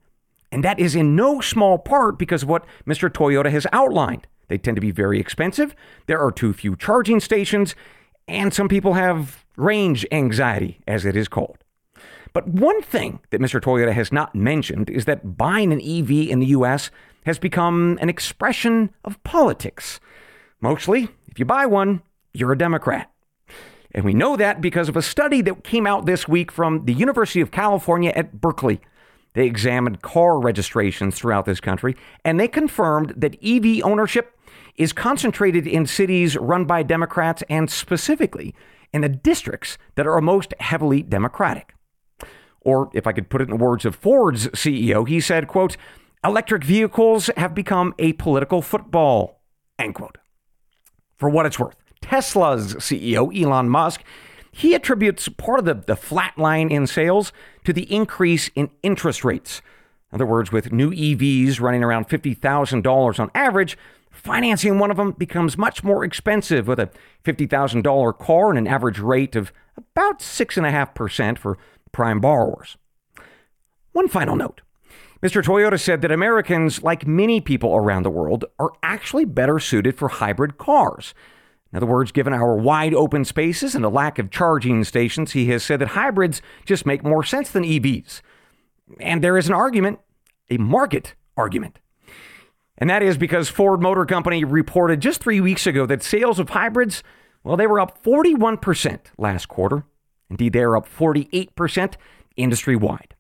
And 0.51 0.63
that 0.63 0.79
is 0.79 0.95
in 0.95 1.15
no 1.15 1.39
small 1.39 1.77
part 1.77 2.19
because 2.19 2.43
of 2.43 2.49
what 2.49 2.65
Mr. 2.85 3.09
Toyota 3.09 3.49
has 3.51 3.65
outlined. 3.71 4.27
They 4.49 4.57
tend 4.57 4.75
to 4.75 4.81
be 4.81 4.91
very 4.91 5.19
expensive, 5.19 5.73
there 6.07 6.19
are 6.19 6.31
too 6.31 6.51
few 6.51 6.75
charging 6.75 7.21
stations, 7.21 7.73
and 8.27 8.53
some 8.53 8.67
people 8.67 8.95
have 8.95 9.45
range 9.55 10.05
anxiety, 10.11 10.81
as 10.85 11.05
it 11.05 11.15
is 11.15 11.29
called. 11.29 11.57
But 12.33 12.47
one 12.47 12.81
thing 12.81 13.19
that 13.29 13.41
Mr. 13.41 13.61
Toyota 13.61 13.93
has 13.93 14.11
not 14.11 14.35
mentioned 14.35 14.89
is 14.89 15.05
that 15.05 15.37
buying 15.37 15.71
an 15.71 15.81
EV 15.81 16.29
in 16.29 16.39
the 16.39 16.47
US 16.47 16.91
has 17.25 17.39
become 17.39 17.97
an 18.01 18.09
expression 18.09 18.89
of 19.03 19.21
politics. 19.23 19.99
Mostly, 20.59 21.09
if 21.27 21.39
you 21.39 21.45
buy 21.45 21.65
one, 21.65 22.01
you're 22.33 22.51
a 22.51 22.57
Democrat. 22.57 23.10
And 23.93 24.05
we 24.05 24.13
know 24.13 24.35
that 24.37 24.61
because 24.61 24.89
of 24.89 24.95
a 24.95 25.01
study 25.01 25.41
that 25.41 25.63
came 25.63 25.85
out 25.85 26.05
this 26.05 26.27
week 26.27 26.51
from 26.51 26.85
the 26.85 26.93
University 26.93 27.41
of 27.41 27.51
California 27.51 28.11
at 28.15 28.39
Berkeley. 28.39 28.79
They 29.33 29.45
examined 29.45 30.01
car 30.01 30.39
registrations 30.39 31.15
throughout 31.15 31.45
this 31.45 31.59
country, 31.59 31.95
and 32.25 32.39
they 32.39 32.47
confirmed 32.47 33.13
that 33.17 33.37
EV 33.43 33.83
ownership 33.83 34.37
is 34.75 34.93
concentrated 34.93 35.67
in 35.67 35.85
cities 35.85 36.35
run 36.37 36.65
by 36.65 36.83
Democrats 36.83 37.43
and 37.49 37.69
specifically 37.69 38.53
in 38.93 39.01
the 39.01 39.09
districts 39.09 39.77
that 39.95 40.07
are 40.07 40.21
most 40.21 40.53
heavily 40.59 41.01
Democratic. 41.01 41.75
Or 42.61 42.89
if 42.93 43.07
I 43.07 43.11
could 43.11 43.29
put 43.29 43.41
it 43.41 43.49
in 43.49 43.57
the 43.57 43.63
words 43.63 43.85
of 43.85 43.95
Ford's 43.95 44.47
CEO, 44.49 45.07
he 45.07 45.19
said, 45.19 45.47
quote, 45.47 45.77
electric 46.23 46.63
vehicles 46.63 47.29
have 47.37 47.55
become 47.55 47.93
a 47.97 48.13
political 48.13 48.61
football, 48.61 49.41
end 49.79 49.95
quote. 49.95 50.17
For 51.17 51.29
what 51.29 51.45
it's 51.45 51.59
worth, 51.59 51.75
Tesla's 52.01 52.75
CEO, 52.75 53.35
Elon 53.35 53.69
Musk, 53.69 54.03
he 54.51 54.75
attributes 54.75 55.29
part 55.29 55.59
of 55.59 55.65
the, 55.65 55.75
the 55.75 55.95
flat 55.95 56.37
line 56.37 56.69
in 56.69 56.85
sales 56.85 57.31
to 57.63 57.71
the 57.71 57.91
increase 57.93 58.49
in 58.55 58.69
interest 58.83 59.23
rates. 59.23 59.61
In 60.11 60.17
other 60.17 60.25
words, 60.25 60.51
with 60.51 60.73
new 60.73 60.91
EVs 60.91 61.61
running 61.61 61.83
around 61.83 62.09
$50,000 62.09 63.19
on 63.19 63.31
average, 63.33 63.77
financing 64.11 64.77
one 64.77 64.91
of 64.91 64.97
them 64.97 65.11
becomes 65.11 65.57
much 65.57 65.83
more 65.83 66.03
expensive 66.03 66.67
with 66.67 66.79
a 66.79 66.89
$50,000 67.23 68.17
car 68.19 68.49
and 68.49 68.57
an 68.57 68.67
average 68.67 68.99
rate 68.99 69.35
of 69.37 69.53
about 69.77 70.19
6.5% 70.19 71.37
for 71.37 71.57
prime 71.93 72.19
borrowers. 72.19 72.77
One 73.93 74.09
final 74.09 74.35
note. 74.35 74.61
Mr. 75.21 75.43
Toyota 75.43 75.79
said 75.79 76.01
that 76.01 76.11
Americans, 76.11 76.81
like 76.81 77.05
many 77.05 77.39
people 77.39 77.75
around 77.75 78.03
the 78.03 78.09
world, 78.09 78.43
are 78.59 78.71
actually 78.81 79.23
better 79.23 79.59
suited 79.59 79.95
for 79.95 80.07
hybrid 80.07 80.57
cars. 80.57 81.13
In 81.71 81.77
other 81.77 81.85
words, 81.85 82.11
given 82.11 82.33
our 82.33 82.55
wide 82.55 82.93
open 82.93 83.23
spaces 83.23 83.75
and 83.75 83.85
a 83.85 83.89
lack 83.89 84.19
of 84.19 84.29
charging 84.29 84.83
stations, 84.83 85.31
he 85.31 85.47
has 85.47 85.63
said 85.63 85.79
that 85.79 85.89
hybrids 85.89 86.41
just 86.65 86.85
make 86.85 87.03
more 87.03 87.23
sense 87.23 87.49
than 87.49 87.63
EVs. 87.63 88.21
And 88.99 89.23
there 89.23 89.37
is 89.37 89.47
an 89.47 89.53
argument, 89.53 89.99
a 90.49 90.57
market 90.57 91.15
argument. 91.37 91.79
And 92.77 92.89
that 92.89 93.03
is 93.03 93.17
because 93.17 93.47
Ford 93.47 93.81
Motor 93.81 94.05
Company 94.05 94.43
reported 94.43 94.99
just 94.99 95.21
three 95.21 95.39
weeks 95.39 95.65
ago 95.65 95.85
that 95.85 96.03
sales 96.03 96.39
of 96.39 96.49
hybrids, 96.49 97.03
well, 97.43 97.55
they 97.55 97.67
were 97.67 97.79
up 97.79 98.03
41% 98.03 98.99
last 99.17 99.47
quarter. 99.47 99.85
Indeed, 100.29 100.53
they 100.53 100.61
are 100.61 100.75
up 100.75 100.87
48% 100.87 101.93
industry 102.35 102.75
wide. 102.75 103.15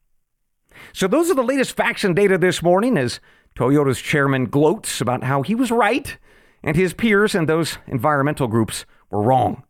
So, 0.93 1.07
those 1.07 1.29
are 1.29 1.35
the 1.35 1.43
latest 1.43 1.75
facts 1.75 2.03
and 2.03 2.15
data 2.15 2.37
this 2.37 2.63
morning 2.63 2.97
as 2.97 3.19
Toyota's 3.55 4.01
chairman 4.01 4.45
gloats 4.45 4.99
about 4.99 5.23
how 5.23 5.41
he 5.41 5.53
was 5.53 5.69
right 5.69 6.17
and 6.63 6.75
his 6.75 6.93
peers 6.93 7.35
and 7.35 7.47
those 7.47 7.77
environmental 7.87 8.47
groups 8.47 8.85
were 9.09 9.21
wrong. 9.21 9.63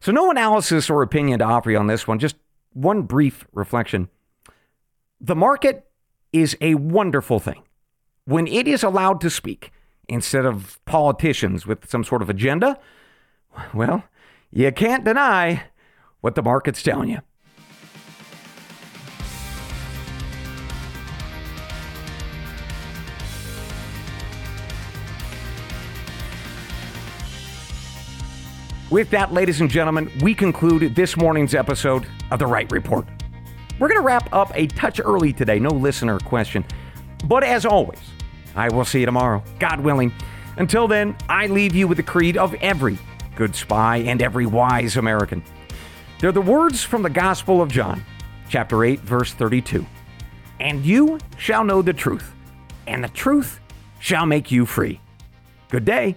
So, 0.00 0.12
no 0.12 0.30
analysis 0.30 0.88
or 0.88 1.02
opinion 1.02 1.40
to 1.40 1.44
offer 1.44 1.70
you 1.70 1.78
on 1.78 1.86
this 1.86 2.06
one, 2.06 2.18
just 2.18 2.36
one 2.72 3.02
brief 3.02 3.46
reflection. 3.52 4.08
The 5.20 5.36
market 5.36 5.86
is 6.32 6.56
a 6.60 6.74
wonderful 6.76 7.38
thing 7.38 7.62
when 8.24 8.46
it 8.46 8.66
is 8.66 8.82
allowed 8.82 9.20
to 9.20 9.30
speak 9.30 9.72
instead 10.08 10.46
of 10.46 10.82
politicians 10.84 11.66
with 11.66 11.88
some 11.90 12.04
sort 12.04 12.22
of 12.22 12.30
agenda. 12.30 12.78
Well, 13.74 14.04
you 14.50 14.72
can't 14.72 15.04
deny 15.04 15.64
what 16.20 16.34
the 16.34 16.42
market's 16.42 16.82
telling 16.82 17.10
you. 17.10 17.18
With 28.90 29.10
that, 29.10 29.32
ladies 29.32 29.60
and 29.60 29.70
gentlemen, 29.70 30.10
we 30.20 30.34
conclude 30.34 30.96
this 30.96 31.16
morning's 31.16 31.54
episode 31.54 32.04
of 32.32 32.40
The 32.40 32.46
Wright 32.46 32.68
Report. 32.72 33.06
We're 33.78 33.86
going 33.86 34.00
to 34.00 34.04
wrap 34.04 34.28
up 34.34 34.50
a 34.56 34.66
touch 34.66 35.00
early 35.00 35.32
today, 35.32 35.60
no 35.60 35.70
listener 35.70 36.18
question. 36.18 36.64
But 37.26 37.44
as 37.44 37.64
always, 37.64 38.00
I 38.56 38.68
will 38.68 38.84
see 38.84 38.98
you 38.98 39.06
tomorrow, 39.06 39.44
God 39.60 39.78
willing. 39.78 40.12
Until 40.56 40.88
then, 40.88 41.16
I 41.28 41.46
leave 41.46 41.72
you 41.72 41.86
with 41.86 41.98
the 41.98 42.02
creed 42.02 42.36
of 42.36 42.52
every 42.54 42.98
good 43.36 43.54
spy 43.54 43.98
and 43.98 44.20
every 44.20 44.46
wise 44.46 44.96
American. 44.96 45.44
They're 46.18 46.32
the 46.32 46.40
words 46.40 46.82
from 46.82 47.04
the 47.04 47.10
Gospel 47.10 47.62
of 47.62 47.70
John, 47.70 48.04
chapter 48.48 48.84
8, 48.84 48.98
verse 49.02 49.32
32. 49.32 49.86
And 50.58 50.84
you 50.84 51.20
shall 51.38 51.62
know 51.62 51.80
the 51.80 51.92
truth, 51.92 52.32
and 52.88 53.04
the 53.04 53.08
truth 53.08 53.60
shall 54.00 54.26
make 54.26 54.50
you 54.50 54.66
free. 54.66 55.00
Good 55.68 55.84
day. 55.84 56.16